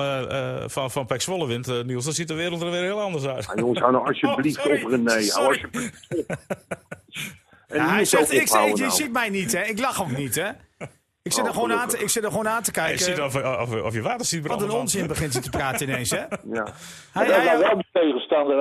[0.70, 3.46] van, van Pek Zwolle wint, Niels, dan ziet de wereld er weer heel anders uit.
[3.49, 4.83] Ah, jongens, hou nou alsjeblieft Oh, sorry.
[4.85, 5.27] op René.
[5.31, 6.27] Hou alsjeblieft op.
[7.66, 8.90] En Ja, hij zegt, ik, je nou.
[8.90, 9.62] ziet mij niet, hè?
[9.62, 10.51] Ik lach ook niet, hè?
[11.27, 12.99] Ik zit, Oh, er gewoon aan te, ik zit er gewoon aan te Je kijken.
[12.99, 14.67] ziet of, of, of je water ziet Wat branden.
[14.67, 14.81] een man.
[14.83, 16.17] onzin begint hij te praten ineens, hè?
[16.59, 16.67] Ja.
[17.12, 18.57] Hij, dat is hij, wel de tegenstander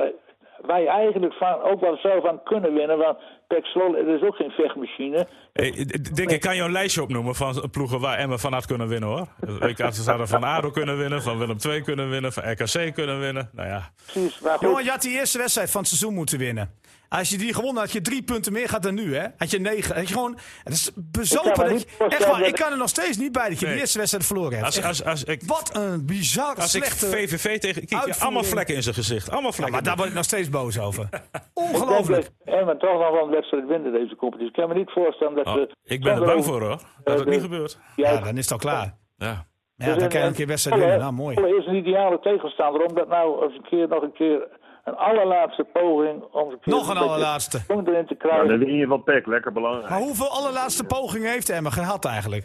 [0.82, 2.98] je eigenlijk van, ook wel zelf aan kunnen winnen.
[2.98, 5.26] Want Zwolle, er is ook geen vechtmachine.
[5.52, 8.88] Hey, Dick, ik kan je een lijstje opnoemen van ploegen waar Emmen van had kunnen
[8.88, 9.26] winnen hoor.
[9.68, 12.94] Ik had ze hadden van ADO kunnen winnen, van Willem II kunnen winnen, van RKC
[12.94, 13.50] kunnen winnen.
[13.52, 14.68] Nou ja, Precies, maar goed.
[14.68, 16.70] jongen, je had die eerste wedstrijd van het seizoen moeten winnen.
[17.08, 19.26] Als je die gewonnen had, had je drie punten meer gehad dan nu, hè?
[19.38, 19.94] Had je negen.
[19.94, 21.68] Had je gewoon, het is Ik kan bezopen.
[21.68, 23.72] Dat je, echt waar, ik kan er nog steeds niet bij dat je Nee.
[23.74, 24.64] die eerste wedstrijd verloren hebt.
[24.66, 27.06] als, als, als ik, wat een bizar als ik slechte...
[27.06, 27.74] VVV tegen...
[27.74, 28.16] Kijk, uitvoering.
[28.22, 29.30] allemaal vlekken in zijn gezicht.
[29.30, 29.74] Allemaal vlekken.
[29.74, 31.02] maar daar word ik nog steeds boos over.
[31.04, 32.30] Ik denk Ongelooflijk.
[32.44, 34.48] dat Emmen toch nog wel een wedstrijd winnen deze competitie.
[34.48, 35.68] Ik kan me niet voorstellen dat Oh, ze...
[35.84, 37.78] ik ben er bang voor hoor, dat het de- niet gebeurt.
[37.96, 38.94] Ja, Ja, dan is het al klaar.
[39.16, 39.44] Ja.
[39.76, 40.98] Ja, dan kan je een keer wedstrijd winnen.
[40.98, 41.36] Nou, mooi.
[41.36, 42.82] Zwolle is een ideale tegenstander.
[42.86, 44.48] Omdat nou eens een keer, nog een keer
[44.84, 46.22] een allerlaatste poging...
[46.22, 47.60] Om een keer Nog een allerlaatste.
[47.68, 48.48] erin te krijgen.
[48.48, 49.88] dan win je van Pek, lekker belangrijk.
[49.90, 52.44] Maar hoeveel allerlaatste pogingen heeft Emma gehad eigenlijk?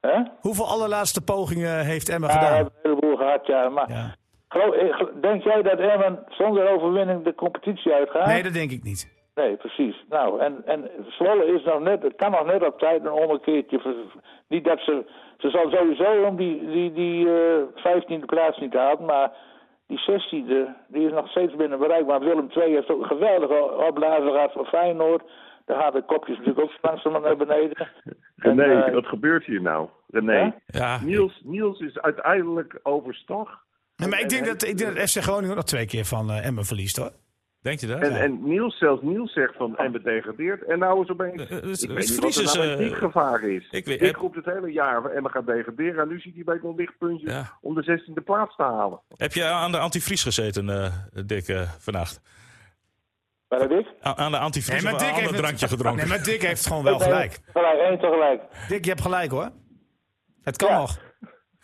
[0.00, 0.22] Hè?
[0.40, 2.54] Hoeveel allerlaatste pogingen heeft Emma Ja, gedaan?
[2.54, 3.68] hebben een heleboel gehad, ja.
[3.68, 4.14] Maar Ja.
[4.48, 8.26] geloof- eh, denk jij dat Emmen zonder overwinning de competitie uitgaat?
[8.26, 9.18] Nee, dat denk ik niet.
[9.34, 10.04] Nee, precies.
[10.08, 13.80] Nou, en, en Zwolle is nog net, het kan nog net op tijd een ommekeertje.
[14.48, 15.04] Niet dat ze,
[15.38, 19.32] ze zal sowieso om die, die, die eh 15e plaats niet halen, maar
[19.86, 22.06] die 16e, die is nog steeds binnen bereik.
[22.06, 25.22] Maar Willem II heeft ook een geweldige opblazen gehad voor Feyenoord.
[25.64, 27.88] Daar gaan de kopjes natuurlijk ook langzaam naar beneden.
[28.36, 29.88] René, En, eh, wat gebeurt hier nou?
[30.08, 30.54] René?
[30.66, 33.48] Ja, Niels, Niels is uiteindelijk overstag.
[33.96, 36.46] Nee, maar ik denk dat, ik denk dat FC Groningen nog twee keer van eh
[36.46, 37.10] Emmen verliest hoor.
[37.62, 38.00] Denk je dat?
[38.00, 40.64] En, en Niels, zelfs Niels zegt van en degradeert.
[40.64, 41.42] En nou is opeens...
[41.48, 43.68] Eh, dus- ik dus weet niet wat is, er nou eh, een piekgevaar is.
[43.70, 46.02] ik weet- Ik roep het hele jaar en we gaan degraderen.
[46.02, 47.58] En nu ziet hij bij nog lichtpuntjes Ja.
[47.60, 49.00] om de 16e plaats te halen.
[49.16, 50.92] Heb je aan de antivries gezeten, eh
[51.26, 52.20] Dick, vannacht?
[53.48, 53.86] Waar heb ik?
[54.06, 56.08] A- aan de antivries Nee, maar Dick een heeft het- drankje gedronken?
[56.08, 57.38] Nee, maar Dick heeft gewoon wel gelijk.
[57.52, 58.42] Gelijk, één tegelijk.
[58.68, 59.50] Dick, je hebt gelijk hoor.
[60.42, 60.78] Het kan Ja.
[60.78, 60.98] nog.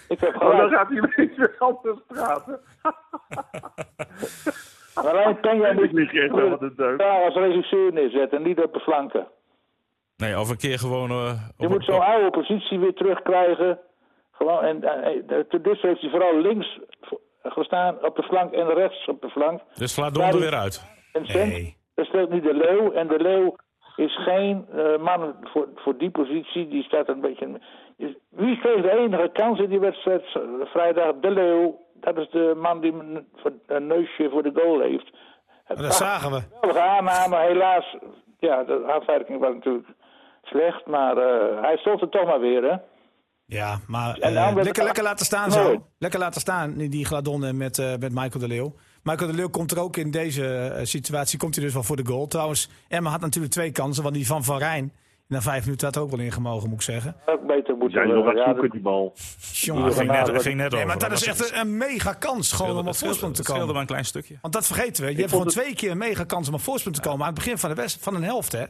[0.08, 0.74] Ik heb Oh, dan gelijk.
[0.74, 2.60] gaat hij weer anders praten.
[4.96, 6.98] Alleen kan jij Ik niet echt wat deuk.
[6.98, 9.26] daar als regisseur neerzetten en niet op de flanken.
[10.16, 11.10] Nee, of een keer gewoon...
[11.10, 13.78] eh, Je moet zo'n oude positie weer terugkrijgen.
[14.32, 16.78] Gewoon, en, en, en tot dusver heeft hij vooral links
[17.42, 19.60] gestaan op de flank en rechts op de flank.
[19.74, 20.84] Dus sla Don er weer uit.
[21.12, 21.76] En cent, Nee.
[21.94, 22.92] er speelt nu de Leeuw.
[22.92, 23.56] En de Leeuw
[23.96, 26.68] is geen eh, man voor, voor die positie.
[26.68, 27.60] Die staat een beetje...
[27.96, 31.14] is- Wie kreeg de enige kans in die wedstrijd eh, vrijdag?
[31.20, 31.84] De Leeuw.
[32.00, 35.12] Dat is de man die een, neusje voor de goal heeft.
[35.66, 36.40] Dat zagen we.
[36.60, 37.96] Geweldige aanname, helaas.
[38.38, 39.88] Ja, de afwerking was natuurlijk
[40.42, 42.76] slecht, maar eh, hij stond er toch maar weer, hè?
[43.44, 45.86] Ja, maar eh, lekker, lekker laten staan zo.
[45.98, 48.74] Lekker laten staan, die Gladonne met, eh, met Michael de Leeuw.
[49.02, 52.06] Michael de Leeuw komt er ook in deze situatie, komt hij dus wel voor de
[52.06, 52.26] goal.
[52.26, 54.92] Trouwens, Emma had natuurlijk twee kansen, want die van Van Rijn...
[55.28, 57.16] Na vijf minuten had ook wel ingemogen, moet ik zeggen.
[57.26, 59.14] Ook beter moeten zijn ja, zoeken, dat- die bal.
[59.52, 60.86] Jongen, Het ging net, ging net Nee, over.
[60.86, 63.46] maar dat is echt een, een mega kans gewoon om op scheelde- voorsprong te het
[63.48, 63.72] scheelde komen.
[63.72, 64.38] maar een klein stukje.
[64.40, 65.10] Want dat vergeten we.
[65.10, 67.20] Je hebt gewoon het- twee keer een mega kans om op voorsprong te komen.
[67.20, 68.64] Aan het begin van, de best, van een helft, hè?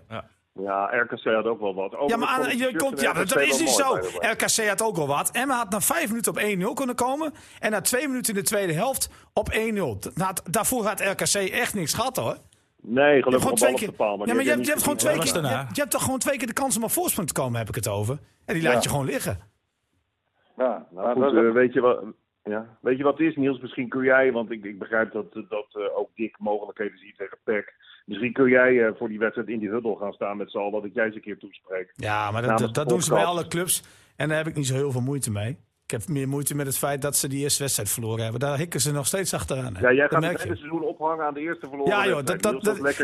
[0.63, 1.97] Ja, RKC had ook wel wat.
[2.07, 3.95] Ja, maar aan- je komt, ja, dat is niet zo.
[4.21, 5.31] RKC had ook wel wat.
[5.31, 7.33] Emma had na vijf minuten op 1-0 kunnen komen.
[7.59, 9.99] En na twee minuten in de tweede helft op 1-0.
[10.15, 12.37] Na- Daarvoor had RKC echt niks gehad, hoor.
[12.89, 14.16] Nee, gelukkig gewoon een twee op keer, de paal.
[14.16, 15.80] maar ja, maar je heb hebt, je hebt gewoon niet twee keer, je, hebt- je
[15.80, 17.89] hebt toch gewoon twee keer de kans om op voorsprong te komen, heb ik het
[17.89, 18.18] over.
[18.45, 18.80] En die laat Ja.
[18.82, 19.39] je gewoon liggen.
[20.57, 22.05] Ja, Nou, maar goed, dat- eh, weet, je wat,
[22.45, 22.78] ja.
[22.80, 23.61] weet je wat het is, Niels?
[23.61, 27.39] Misschien kun jij, want ik, ik begrijp dat, dat eh, ook Dick mogelijkheden ziet tegen
[27.45, 27.74] PEC.
[28.05, 30.72] Misschien kun jij eh, voor die wedstrijd in die huddle gaan staan met z'n allen,
[30.72, 31.93] dat ik jij eens een keer toespreek.
[31.95, 33.82] Ja, maar dat, dat, doen ze bij alle clubs.
[34.16, 35.59] En daar heb ik niet zo heel veel moeite mee.
[35.87, 38.41] Ik heb meer moeite met het feit dat ze die eerste wedstrijd verloren hebben.
[38.41, 39.74] Daar hikken ze nog steeds achteraan.
[39.76, 39.80] hè.
[39.80, 42.55] Ja, jij gaat het hele seizoen ophangen aan de eerste verloren Ja, joh, dat, dat,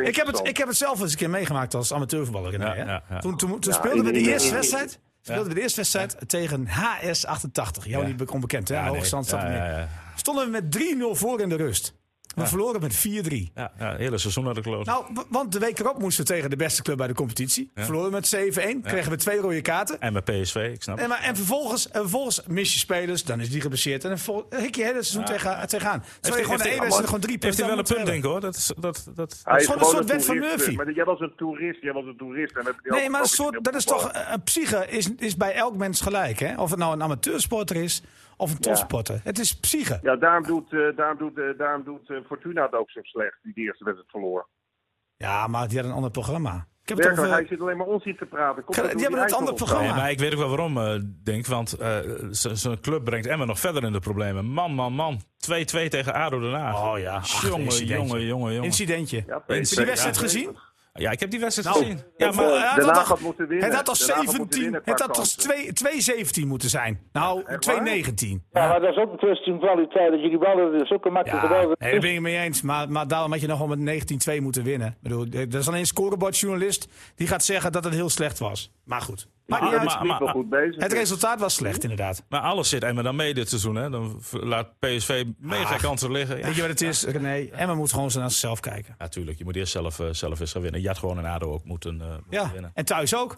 [0.06, 2.50] ik, heb het, ik heb het zelf eens een keer meegemaakt als amateurvoetballer.
[2.50, 2.82] René, Ja, hè.
[2.84, 3.18] ja, ja.
[3.18, 5.00] Toen, toen, toen Ja, speelden we de eerste wedstrijd.
[5.20, 7.82] Speelden we de eerste wedstrijd tegen HS88.
[7.84, 8.08] Jou Ja.
[8.16, 8.74] niet onbekend, hè?
[8.74, 8.90] Ja, nee.
[8.94, 9.78] Hoogstand staat Ja, ja, meer.
[9.78, 9.88] ja.
[10.16, 10.70] Stonden we met
[11.16, 11.94] 3-0 voor in de rust.
[12.34, 13.00] We verloren met 4-3.
[13.54, 14.86] Ja, ja, het hele seizoen had ik geloofd.
[14.86, 17.70] Nou, want de week erop moesten we tegen de beste club bij de competitie.
[17.74, 18.38] Verloren met 7-1.
[18.82, 20.00] Kregen we twee rode kaarten.
[20.00, 21.10] En met PSV, ik snap En, het.
[21.10, 24.04] maar, en, vervolgens, en vervolgens mis je spelers, dan is die geblesseerd.
[24.04, 26.04] En dan hik je het hele seizoen tegen, tegenaan.
[26.20, 28.24] Terwijl je Heeft gewoon ene wedstrijd gewoon drie Heeft hij wel een punten punt, denk
[28.24, 28.40] ik hoor.
[28.40, 30.74] Dat is, dat, dat, Hij is gewoon een soort wet van Murphy.
[30.74, 32.56] Maar jij was een toerist, jij was een toerist.
[32.56, 36.00] En Nee, maar een soort, dat is toch een psyche is, is bij elk mens
[36.00, 36.38] gelijk.
[36.38, 36.54] Hè?
[36.54, 38.02] Of het nou een amateursporter is
[38.36, 39.20] of een topsporter.
[39.24, 39.98] Het is psyche.
[40.02, 43.38] Ja, daarom doet, eh, daarom doet, eh, daarom doet eh, Fortuna het ook zo slecht,
[43.42, 44.48] die de eerste wedstrijd verloor.
[45.16, 46.66] Ja, maar die had een ander programma.
[46.82, 48.62] Ik heb het Werkelijk, over, hij zit alleen maar onzin te praten.
[48.66, 49.54] Dat die hebben het of zo?
[49.54, 49.84] programma.
[49.86, 51.98] Nee, maar ik weet ook wel waarom, eh, denk Want eh,
[52.30, 54.44] z- zo'n club brengt Emmen nog verder in de problemen.
[54.46, 55.20] Man, man, man.
[55.36, 56.82] 2-2 tegen ADO Den Haag.
[56.92, 57.86] Oh ja, jongen, incidentje.
[57.96, 58.64] jongen, jongen, jongen.
[58.64, 59.16] Incidentje.
[59.26, 60.20] Ja, Heb je die wedstrijd ja.
[60.22, 60.56] gezien?
[60.94, 62.02] Ja, ik heb die wedstrijd Nou, gezien.
[62.16, 62.34] Ja, maar...
[62.34, 63.66] Vol- het had had moeten winnen.
[63.66, 65.38] Het had toch Den Haag had moeten 17, winnen het had.
[65.38, 67.00] 2 2-17 moeten zijn.
[67.12, 67.58] Nou, waar?
[67.58, 68.42] 2-19.
[68.52, 70.10] ja, maar dat is ook een kwestie van kwaliteit.
[70.10, 71.74] Dat je die ballen, dat is ook een makkelijke Ja, bal.
[71.78, 72.62] nee, daar ben ik het mee eens.
[72.62, 74.04] Maar, maar daarom had je nog wel met
[74.38, 74.88] 19-2 moeten winnen.
[74.88, 78.72] Ik bedoel, er is alleen een scorebordjournalist die gaat zeggen dat het heel slecht was.
[78.84, 80.82] Maar goed, Maar- wel goed bezig.
[80.82, 82.24] Het resultaat was slecht, inderdaad.
[82.28, 83.74] Maar alles zit Emmen dan mee dit seizoen.
[83.74, 83.90] Hè?
[83.90, 85.80] Dan laat PSV mega Ach.
[85.82, 86.38] kansen liggen.
[86.38, 86.44] Ja.
[86.46, 87.48] Weet je wat het is, René?
[87.50, 88.94] Emma moet gewoon naar zichzelf kijken.
[88.98, 90.80] Natuurlijk, je moet eerst zelf, eh, zelf eens gaan winnen.
[90.80, 92.70] Je had gewoon een ADO ook moeten, eh, moeten Ja, winnen.
[92.74, 93.36] en thuis ook.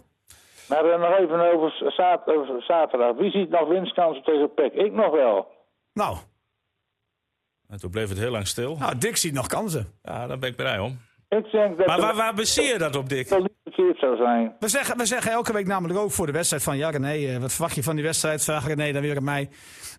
[0.68, 3.16] Maar eh, nog even over, zaad- over zaterdag.
[3.16, 4.72] Wie ziet nog winstkansen tegen PEC?
[4.72, 5.46] Ik nog wel.
[5.92, 6.16] Nou,
[7.68, 8.76] En toen bleef het heel lang stil.
[8.76, 9.86] nou, Dick ziet nog kansen.
[10.02, 11.00] Ja, daar ben ik blij om.
[11.28, 13.28] Ik denk dat Maar waar, waar baseer je dat op, Dick?
[13.96, 14.54] Zou zijn.
[14.58, 16.76] We zeggen, we zeggen elke week namelijk ook voor de wedstrijd van...
[16.76, 18.44] Ja, René, eh, wat verwacht je van die wedstrijd?
[18.44, 19.48] Vraag René dan weer aan mij.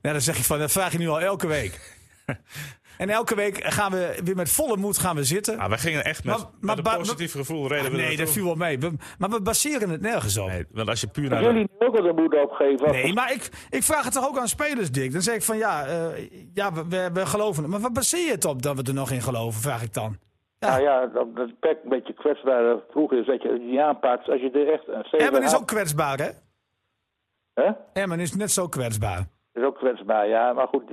[0.02, 1.98] Ja, dan zeg ik van, dat vraag je nu al elke week.
[2.98, 5.60] en elke week gaan we weer met volle moed gaan we zitten.
[5.60, 8.18] Ah, wij gingen echt met, Maar- maar met een positief gevoel reden Ah, we nee,
[8.18, 8.80] dat viel wel mee.
[8.80, 10.48] We- maar we baseren het nergens op.
[10.48, 12.92] Nee, want als je puur naar de- jullie nu ook al de moed opgeven.
[12.92, 15.12] Nee, maar ik, ik vraag het toch ook aan spelers, Dick.
[15.12, 17.72] Dan zeg ik van ja, eh, ja we, we, we geloven het.
[17.72, 20.18] Maar wat baseer je het op dat we er nog in geloven, vraag ik dan.
[20.68, 23.26] Nou ja, dat, dat PEC een beetje kwetsbaar vroeg is.
[23.26, 26.30] Dat je die aanpakt als je er echt een Emmen is ook kwetsbaar, hè?
[27.54, 27.72] Hè?
[27.94, 29.28] Emmen is net zo kwetsbaar.
[29.54, 30.54] is ook kwetsbaar, ja.
[30.54, 30.84] Maar goed,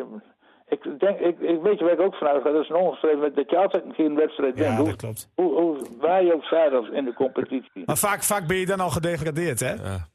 [0.68, 2.50] ik denk, ik, ik weet je waar ik ook vanuit ga.
[2.50, 4.76] Dat is een ongeschreven dat je altijd een keer een wedstrijd Ja, wint.
[4.76, 5.28] dat Hoe, klopt.
[5.34, 7.82] hoe, hoe, waar je ook staat als in de competitie.
[7.86, 9.72] Maar vaak, vaak ben je dan al gedegradeerd, hè?
[9.72, 10.08] Ja.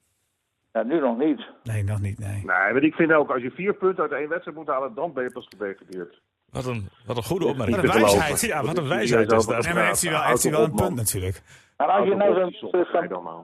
[0.72, 1.42] Ja, nu nog niet.
[1.64, 2.30] Nee, nog niet, nee.
[2.36, 5.14] Nee, maar ik vind ook, als je vier punten uit één wedstrijd moet halen, dan
[5.14, 6.22] ben je pas gedegradeerd.
[6.52, 7.82] Wat een, wat een goede opmerking.
[7.82, 8.42] Wat een wijsheid.
[8.42, 9.64] Ja, wat een is wijsheid is dat.
[9.66, 11.42] Nee, maar heeft hij wel, heeft hij wel een punt natuurlijk.
[11.78, 13.44] Maar als je nou zo'n dan nou.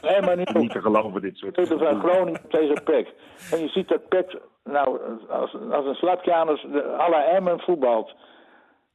[0.00, 3.08] helemaal niet Niet te geloven, dit soort Peter van Groningen tegen PEC.
[3.50, 4.98] En je ziet dat PEC, nou,
[5.28, 6.66] als, als een slapjanus,
[7.10, 8.14] la Emmen voetbalt.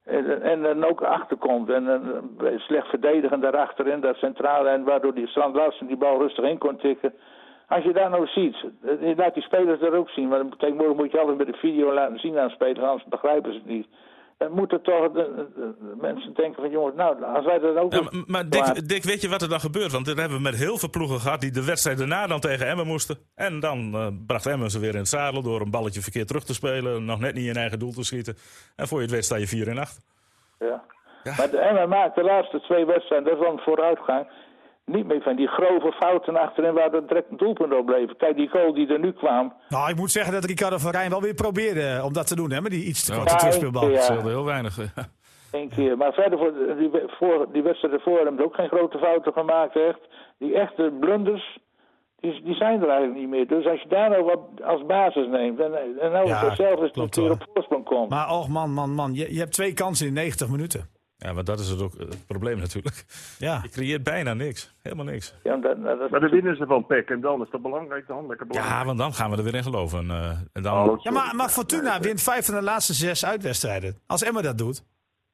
[0.05, 1.69] En, en dan ook achterkomt.
[1.69, 4.69] En een slecht verdedigen daarachterin, dat centrale.
[4.69, 7.13] En waardoor die Strand Larsen die bal rustig in kon tikken.
[7.69, 8.55] Als je dat nou ziet,
[9.01, 10.27] eh, laat die spelers dat ook zien.
[10.27, 13.57] Maar tegenwoordig moet je altijd met de video laten zien aan spelers, anders begrijpen ze
[13.57, 13.87] het niet.
[14.37, 15.11] Dan moeten toch de,
[15.55, 17.93] de- de mensen denken van jongens, nou, als wij dat ook...
[17.93, 19.91] Ja, maar- maar Dick, Dick, weet je wat er dan gebeurt?
[19.91, 22.67] Want dit hebben we met heel veel ploegen gehad die de wedstrijd daarna dan tegen
[22.67, 23.17] Emmen moesten.
[23.35, 26.43] En dan eh, bracht Emmen ze weer in het zadel door een balletje verkeerd terug
[26.43, 27.05] te spelen.
[27.05, 28.35] Nog net niet in eigen doel te schieten.
[28.75, 30.01] En voor je het weet sta je 4 in 8.
[30.59, 30.83] Ja.
[31.37, 34.27] Maar de Emma maakt de laatste twee wedstrijden, dat is wel een vooruitgang.
[34.91, 38.09] Niet meer van die grove fouten achterin waar er direct een doelpunt op bleef.
[38.17, 39.53] Kijk, die goal die er nu kwam.
[39.69, 42.35] Nou, ik moet zeggen dat Ricardo van Rijn wel weer probeerde eh, om dat te
[42.35, 43.89] doen, hè, met die iets te korte Ja, terugspeelbal.
[43.89, 44.07] ja.
[44.07, 44.77] Dat heel weinig.
[45.51, 45.97] Eén keer.
[45.97, 49.75] Maar verder, voor die, voor, die wedstrijd ervoor hebben ze ook geen grote fouten gemaakt,
[49.75, 49.99] echt.
[50.37, 51.59] Die echte blunders,
[52.19, 53.47] die, die zijn er eigenlijk niet meer.
[53.47, 57.15] Dus als je daar nou wat als basis neemt, en, en nou Ja, zelf eens
[57.15, 57.31] hoor.
[57.31, 58.09] op voorsprong komt.
[58.09, 60.89] Maar oh man, man, man, je, je hebt twee kansen in 90 minuten.
[61.21, 63.05] Ja, maar dat is het ook het probleem natuurlijk.
[63.39, 63.59] Ja.
[63.63, 64.73] Je creëert bijna niks.
[64.81, 65.33] Helemaal niks.
[65.43, 68.27] Ja, dat, dat, Maar dan winnen ze van PEC en dan is dat belangrijk dan?
[68.27, 68.79] Lekker belangrijk.
[68.79, 70.09] Ja, want dan gaan we er weer in geloven.
[70.09, 73.99] eh, en dan, Oh, Ja, maar, maar Fortuna wint vijf van de laatste zes uitwedstrijden.
[74.07, 74.83] Als Emma dat doet.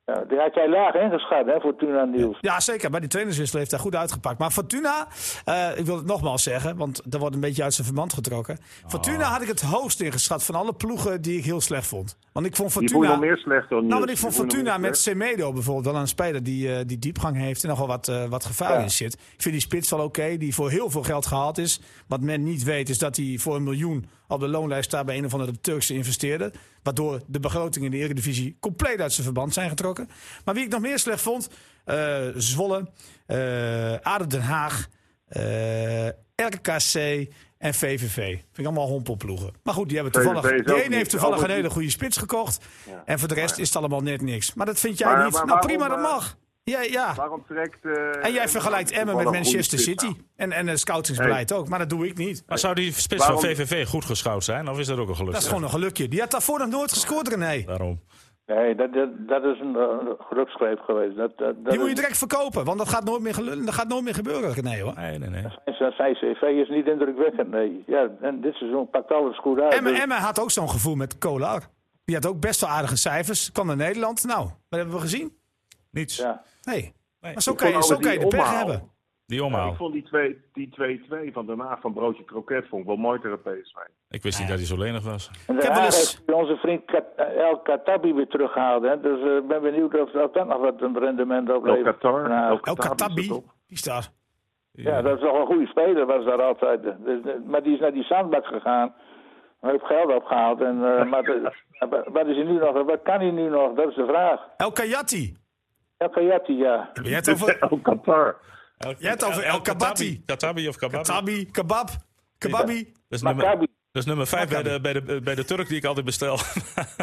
[0.05, 2.37] Ja, die had jij laag ingeschat, hè, Fortuna Niels.
[2.41, 2.91] Ja, zeker.
[2.91, 4.39] Maar die trainerswissel heeft daar goed uitgepakt.
[4.39, 5.07] Maar Fortuna,
[5.45, 8.57] eh, ik wil het nogmaals zeggen, want er wordt een beetje uit zijn verband getrokken.
[8.87, 12.17] Fortuna had ik het hoogst ingeschat van alle ploegen die ik heel slecht vond.
[12.31, 13.15] Want ik vond Die vond je Fortuna.
[13.15, 14.97] nog meer slecht dan Nou, want ik vond je Fortuna met.
[14.97, 18.45] Semedo bijvoorbeeld wel een speler die, eh, die diepgang heeft en nogal wat, eh, wat
[18.45, 18.79] gevaar Ja.
[18.79, 19.13] in zit.
[19.13, 21.81] Ik vind die spits wel oké, die voor heel veel geld gehaald is.
[22.07, 25.17] Wat men niet weet is dat hij voor een miljoen op de loonlijst staat bij
[25.17, 26.51] een of andere Turkse investeerder.
[26.83, 30.09] Waardoor de begrotingen in de Eredivisie compleet uit zijn verband zijn getrokken.
[30.45, 31.49] Maar wie ik nog meer slecht vond,
[31.85, 32.89] eh, Zwolle,
[33.25, 34.87] eh ADO Den Haag,
[35.27, 38.15] eh, RKC en VVV.
[38.15, 39.53] Vind ik allemaal hompelploegen.
[39.63, 42.65] Maar goed, die, hebben toevallig, ook ene heeft toevallig een hele goede spits gekocht.
[43.05, 44.53] En voor de rest is het allemaal net niks.
[44.53, 45.33] Maar dat vind jij Maar- niet.
[45.33, 46.37] maar nou prima, dat mag.
[46.71, 47.13] Ja, ja.
[47.15, 47.85] Waarom trekt...
[47.85, 50.13] eh, En jij vergelijkt Emmen met Manchester City.
[50.35, 51.67] En, en het scoutingsbeleid ook.
[51.69, 52.43] Maar dat doe ik niet.
[52.47, 54.69] maar zou die spits Waarom- van VVV goed geschout zijn?
[54.69, 55.31] Of is dat ook een geluk?
[55.33, 56.07] Dat is gewoon een gelukje.
[56.07, 57.63] Die had daarvoor nog nooit gescoord, René.
[57.65, 57.99] Daarom.
[58.45, 61.15] Nee, dat, dat, dat is een uh, geluksgreep geweest.
[61.15, 62.65] Dat, dat, dat Die moet je direct verkopen.
[62.65, 64.93] Want dat gaat nooit meer, gelu- dat gaat nooit meer gebeuren, René hoor.
[64.95, 65.43] Nee, nee, nee.
[65.65, 67.83] Zijn, zijn CV is niet indrukwekkend, nee.
[67.87, 69.73] Ja, en dit seizoen pakt alles goed uit.
[69.73, 71.61] Emmen, Dus- had ook zo'n gevoel met Kolar.
[72.05, 73.51] Die had ook best wel aardige cijfers.
[73.51, 74.23] Kwam naar Nederland.
[74.23, 75.37] Nou, wat hebben we gezien?
[75.91, 76.17] Niets.
[76.17, 76.41] ja.
[76.65, 76.93] Nee.
[77.21, 77.33] Nee.
[77.33, 78.57] Maar zo kan je, zo kan je de pech omhaal.
[78.57, 78.93] hebben.
[79.25, 79.69] Die Ja, omhaal.
[79.71, 80.69] ik vond die 2 die
[81.29, 83.75] 2-2 van Haag van Broodje Kroket vond ik wel mooi tegen PSV.
[84.09, 85.27] Ik wist niet dat hij zo lenig was.
[85.27, 88.83] En Ik heb daarna wel eens- heeft onze vriend Kat- eh, El Katabi weer teruggehaald.
[88.83, 88.99] Hè?
[89.01, 91.83] Dus ik ben benieuwd of, dat nog wat een rendement El oplevert.
[91.99, 92.29] Qatar.
[92.29, 94.11] Nou, El El Katabi is die staat.
[94.71, 96.83] ja, dat is toch een goede speler, was daar altijd.
[96.83, 98.93] Dus, eh, maar die is naar die zandbak gegaan.
[99.59, 100.61] Hij heeft geld opgehaald.
[100.61, 101.53] En, eh, maar de-
[101.89, 102.83] maar wat is hij nu nog?
[102.83, 103.73] Wat kan hij nu nog?
[103.73, 104.41] Dat is de vraag.
[104.57, 105.37] El Kayati.
[106.03, 106.91] El Kayati, ja.
[106.95, 108.35] Over El Qatar.
[108.99, 110.23] Je hebt over El Kabati.
[110.25, 111.45] Katabi of Kababi.
[111.51, 111.89] Kebab,
[112.37, 112.83] kebabi.
[112.83, 113.74] Dat is nummer, Maccabi.
[113.95, 116.37] Dat is nummer vijf bij de, bij, de, bij de Turk die ik altijd bestel.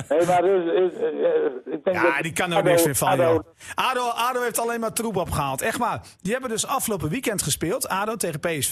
[0.08, 2.94] Nee, maar dus, is, eh, ik denk Ja, dat die kan er ook niks meer
[2.96, 3.44] van, Ado- joh.
[3.74, 5.62] ADO, ADO heeft alleen maar troep opgehaald.
[5.62, 6.00] Echt maar.
[6.20, 7.88] Die hebben dus afgelopen weekend gespeeld.
[7.88, 8.70] ADO tegen PSV.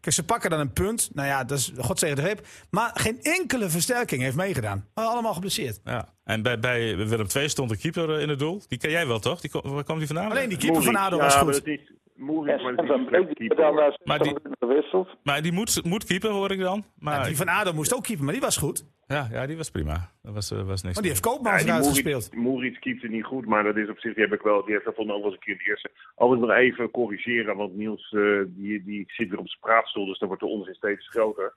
[0.00, 1.10] Kijk, ze pakken dan een punt.
[1.12, 2.46] Nou ja, dat is God tegen de reep.
[2.70, 4.86] Maar geen enkele versterking heeft meegedaan.
[4.94, 5.80] Allemaal geblesseerd.
[5.84, 6.08] ja.
[6.24, 8.62] En bij, bij Willem II stond een keeper eh, in het doel.
[8.68, 9.40] Die ken jij wel, toch?
[9.40, 10.30] Die, waar kwam die vandaan?
[10.30, 10.96] Alleen die keeper van.
[10.96, 11.64] ADO ja, was maar goed.
[11.64, 11.78] dat
[12.16, 12.58] maar
[13.06, 15.08] dat is die dan Maar die- gewisseld.
[15.22, 16.84] Maar die moet, moet keeper, hoor ik dan.
[16.98, 18.84] Maar Ja, die van ADO moest ook keeper, maar die was goed.
[19.06, 20.10] ja, ja, die was prima.
[20.22, 20.94] Dat was, eh, was niks.
[20.94, 21.22] Maar die heeft
[21.62, 22.34] Ja, eruit Moeric- gespeeld.
[22.34, 24.72] Moeric keept het niet goed, maar dat is op zich, die heb ik wel, die
[24.72, 25.90] heeft dat ook wel eens een keer de eerste.
[26.14, 30.18] Overigens nog even corrigeren, want Niels eh, die, die zit weer op zijn praatstoel, dus
[30.18, 31.54] dan wordt de onzin steeds groter.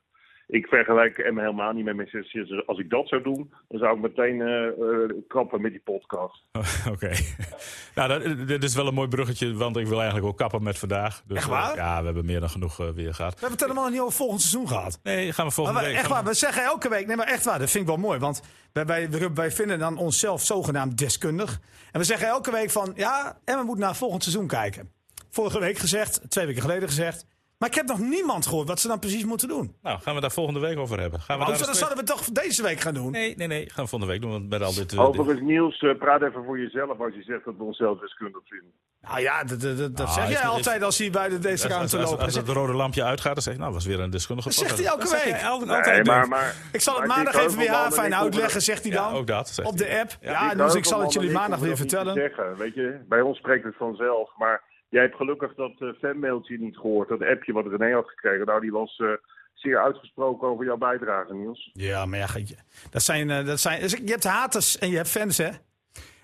[0.47, 2.49] Ik vergelijk hem helemaal niet met Manchester City.
[2.53, 5.81] Dus Als ik dat zou doen, dan zou ik meteen eh eh, kappen met die
[5.83, 6.43] podcast.
[6.93, 7.11] Oké.
[7.95, 10.79] nou, dat, dit is wel een mooi bruggetje, want ik wil eigenlijk ook kappen met
[10.79, 11.23] vandaag.
[11.27, 11.69] Dus, Echt waar?
[11.71, 13.33] eh, ja, we hebben meer dan genoeg weer gehad.
[13.33, 14.99] We hebben het helemaal niet over volgend seizoen gehad.
[15.03, 16.03] Nee, gaan we volgende Maar we, week.
[16.03, 18.19] echt waar, we zeggen elke week, nee maar echt waar, dat vind ik wel mooi.
[18.19, 18.41] Want
[18.73, 21.59] wij, wij, wij vinden dan onszelf zogenaamd deskundig.
[21.91, 24.91] En we zeggen elke week van, ja, en we moeten naar volgend seizoen kijken.
[25.29, 27.25] Vorige week gezegd, twee weken geleden gezegd.
[27.65, 29.75] Maar ik heb nog niemand gehoord wat ze dan precies moeten doen.
[29.81, 31.19] Nou, gaan we daar volgende week over hebben.
[31.21, 33.11] Gaan we Maar daar dat zouden we toch deze week gaan doen?
[33.11, 33.69] Nee, nee, nee.
[33.69, 34.31] Gaan we volgende week doen.
[34.31, 34.93] Want met al dit.
[34.93, 38.41] eh, Overigens, Niels, eh, praat even voor jezelf als je zegt dat we onszelf deskundig
[38.45, 38.71] vinden.
[39.01, 41.39] Nou ja, dat, dat, dat dat Ah, zeg jij is- altijd als hij bij de,
[41.39, 42.21] deze als, als, ruimte als, loopt.
[42.23, 44.77] als Dat het rode lampje uitgaat, dan zeg je, nou, was weer een deskundige zegt
[44.77, 45.33] hij elke Dat zeg week.
[45.33, 46.29] Nee, altijd maar, doen.
[46.29, 49.17] maar, Ik zal het maandag even weer dat ik uitleggen, zegt hij Ja, dan.
[49.17, 49.49] ook dat.
[49.49, 50.17] zegt Op de app.
[50.21, 52.13] Ja, dus ik zal het jullie maandag weer dat te vertellen.
[52.13, 54.29] Zeggen, weet je, bij ons spreekt het vanzelf.
[54.37, 54.63] Maar
[54.95, 57.09] jij hebt gelukkig dat eh, fanmailtje niet gehoord.
[57.09, 58.45] Dat appje wat René had gekregen.
[58.45, 59.07] Nou, die was eh,
[59.53, 61.69] zeer uitgesproken over jouw bijdrage, Niels.
[61.73, 62.55] Ja, maar ja, je-
[62.89, 65.49] dat zijn, eh, dat zijn, dus je hebt haters en je hebt fans, hè?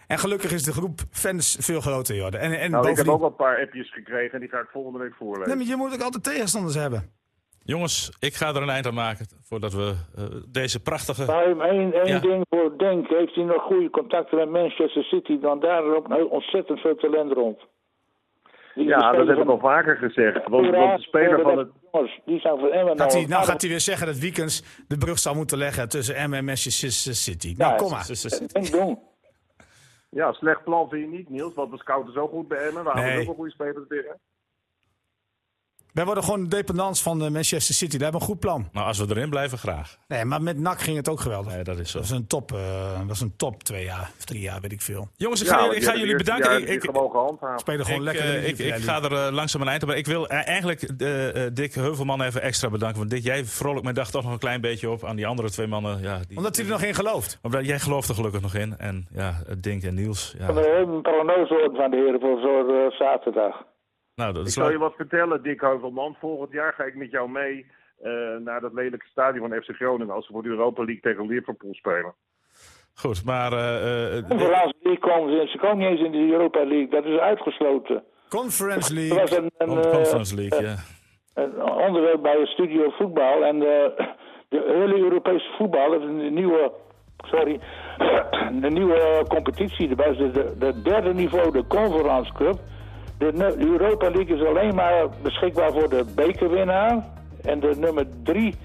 [0.08, 2.26] En gelukkig is de groep fans veel groter, joh.
[2.26, 4.68] En, en Nou, ik heb ook wel een paar appjes gekregen en die ga ik
[4.72, 5.48] volgende week voorlezen.
[5.48, 7.12] Nee, maar je moet ook altijd tegenstanders hebben.
[7.64, 9.94] Jongens, ik ga er een eind aan maken voordat we
[10.48, 11.26] deze prachtige.
[11.26, 12.20] Maar hem één, één Ja.
[12.20, 13.08] ding voor Denk.
[13.08, 15.40] Heeft hij nog goede contacten met Manchester City?
[15.40, 17.60] Dan daar loopt nou ontzettend veel talent rond.
[18.76, 20.48] Ja, dat heb ik al vaker gezegd.
[20.48, 21.70] Want, want de speler van het...
[22.26, 23.32] Die zijn voor Emmen Gaat hij, nou...
[23.34, 26.46] nou gaat hij weer zeggen dat Wiekens de brug zou moeten leggen tussen M en
[26.46, 27.54] Manchester City.
[27.58, 28.06] Nou, kom maar.
[30.10, 31.54] Ja, slecht plan vind je niet, Niels.
[31.54, 32.84] Want we scouten zo goed bij Emmen.
[32.84, 33.20] We hebben Nee.
[33.20, 34.20] ook wel goede spelers binnen.
[35.94, 37.92] Wij worden gewoon dependants van eh, Manchester City.
[37.98, 38.70] Daar hebben we een goed plan.
[38.72, 39.98] Nou, als we erin blijven, graag.
[40.08, 41.54] Nee, maar met NAC ging het ook geweldig.
[41.54, 42.00] Nee, dat is zo.
[42.00, 44.72] Dat was een top, eh, dat was een top twee jaar of drie jaar, weet
[44.72, 45.08] ik veel.
[45.16, 46.62] Jongens, ik Ja, ga, want ik ga hebben jullie bedanken.
[46.62, 47.60] Ik, ik, gewoon gehandhaafd.
[47.60, 48.26] Spelen gewoon ik, lekker.
[48.26, 49.90] eh, in de ik, ga er langzaam een eind op.
[49.90, 50.88] Ik wil eigenlijk
[51.56, 52.98] Dick Heuvelman even extra bedanken.
[52.98, 55.50] Want Dick, jij vrolijk mijn dag toch nog een klein beetje op aan die andere
[55.50, 56.02] twee mannen.
[56.02, 57.40] Ja, die, Omdat hij er nog in gelooft.
[57.42, 58.78] Omdat jij gelooft er gelukkig nog in.
[58.78, 60.36] En ja, Dink en Niels.
[60.40, 60.46] Ja.
[60.46, 63.56] Van de hele prognose van de heren voor zo'n zaterdag.
[64.16, 66.16] Nou, dat Ik zal je wat vertellen, Dick Heuvelman.
[66.20, 67.66] Volgend jaar ga ik met jou mee
[68.02, 70.14] eh, naar dat lelijke stadion van FC Groningen.
[70.14, 72.14] Als we voor de Europa League tegen Liverpool spelen.
[72.94, 76.60] Goed, maar eh, eh, Conference League komen ze, ze komen niet eens in de Europa
[76.66, 76.88] League.
[76.90, 78.04] Dat is uitgesloten.
[78.30, 79.38] Conference Er was League.
[79.38, 80.76] een, een, Con- Conference League, ja.
[81.34, 83.46] een onderwerp bij de studio voetbal.
[83.46, 83.94] En de,
[84.50, 86.72] de hele Europese voetbal, dat is een nieuwe,
[87.18, 87.60] sorry,
[88.64, 89.96] de nieuwe competitie.
[89.96, 92.60] Dat de, de derde niveau, de Conference Cup.
[93.30, 97.06] De, Europa League is alleen maar beschikbaar voor de bekerwinnaar.
[97.42, 98.56] En de nummer drie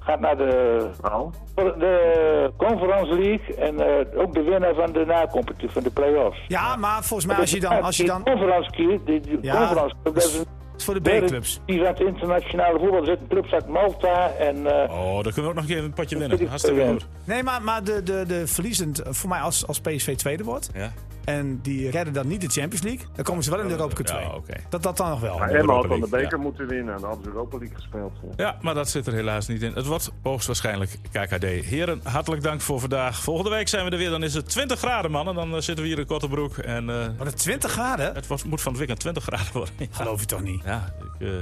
[0.00, 3.54] gaat naar de, Nou, de Conference League.
[3.56, 6.38] En eh, ook de winnaar van de na-competitie, van de play-offs.
[6.48, 7.82] Ja, maar volgens mij als je dan...
[7.82, 10.44] Als je dan De Conference Cup, de, de Ja, Conference dat is een
[10.76, 11.60] is voor de B-clubs.
[11.66, 12.98] die van het internationale voetbal.
[13.00, 14.66] Er zitten clubs uit Malta en...
[14.66, 16.46] eh, Oh, dan kunnen we ook nog een keer een potje winnen.
[16.48, 17.06] Hartstikke goed.
[17.24, 20.70] Nee, maar, maar de, de, de verliezend, voor mij als, als PSV tweede wordt...
[20.74, 20.92] Ja,
[21.24, 23.06] en die redden dan niet de Champions League...
[23.14, 24.20] dan komen ze wel in de Europa Cup 2.
[24.20, 24.54] ja oké.
[24.68, 25.38] Dat dat dan nog wel.
[25.38, 26.42] maar Emma had dan de beker ja.
[26.42, 26.94] moeten winnen.
[26.94, 28.12] En dan hadden ze Europa League gespeeld.
[28.22, 28.44] Ja.
[28.44, 29.72] Ja, maar dat zit er helaas niet in.
[29.72, 31.44] Het wordt hoogstwaarschijnlijk KKD.
[31.44, 33.22] Heren, hartelijk dank voor vandaag.
[33.22, 34.10] Volgende week zijn we er weer.
[34.10, 35.34] Dan is het 20 graden, mannen.
[35.34, 36.58] Dan eh, zitten we hier in Kortebroek.
[36.58, 38.14] En eh, Maar de 20 graden?
[38.14, 39.74] het moet van het weekend 20 graden worden.
[39.90, 40.62] Geloof je toch niet?
[40.64, 41.34] Ja, ik, eh,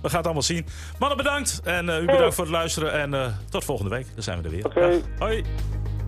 [0.00, 0.66] we gaan het allemaal zien.
[0.98, 1.60] Mannen, bedankt.
[1.64, 2.92] En eh, u bedankt voor het luisteren.
[2.92, 4.06] En eh, tot volgende week.
[4.14, 4.64] Dan zijn we er weer.
[4.64, 4.80] Oké.
[4.80, 5.18] Dag.
[5.18, 5.44] Hoi.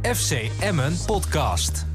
[0.03, 1.87] FC Emmen Podcast.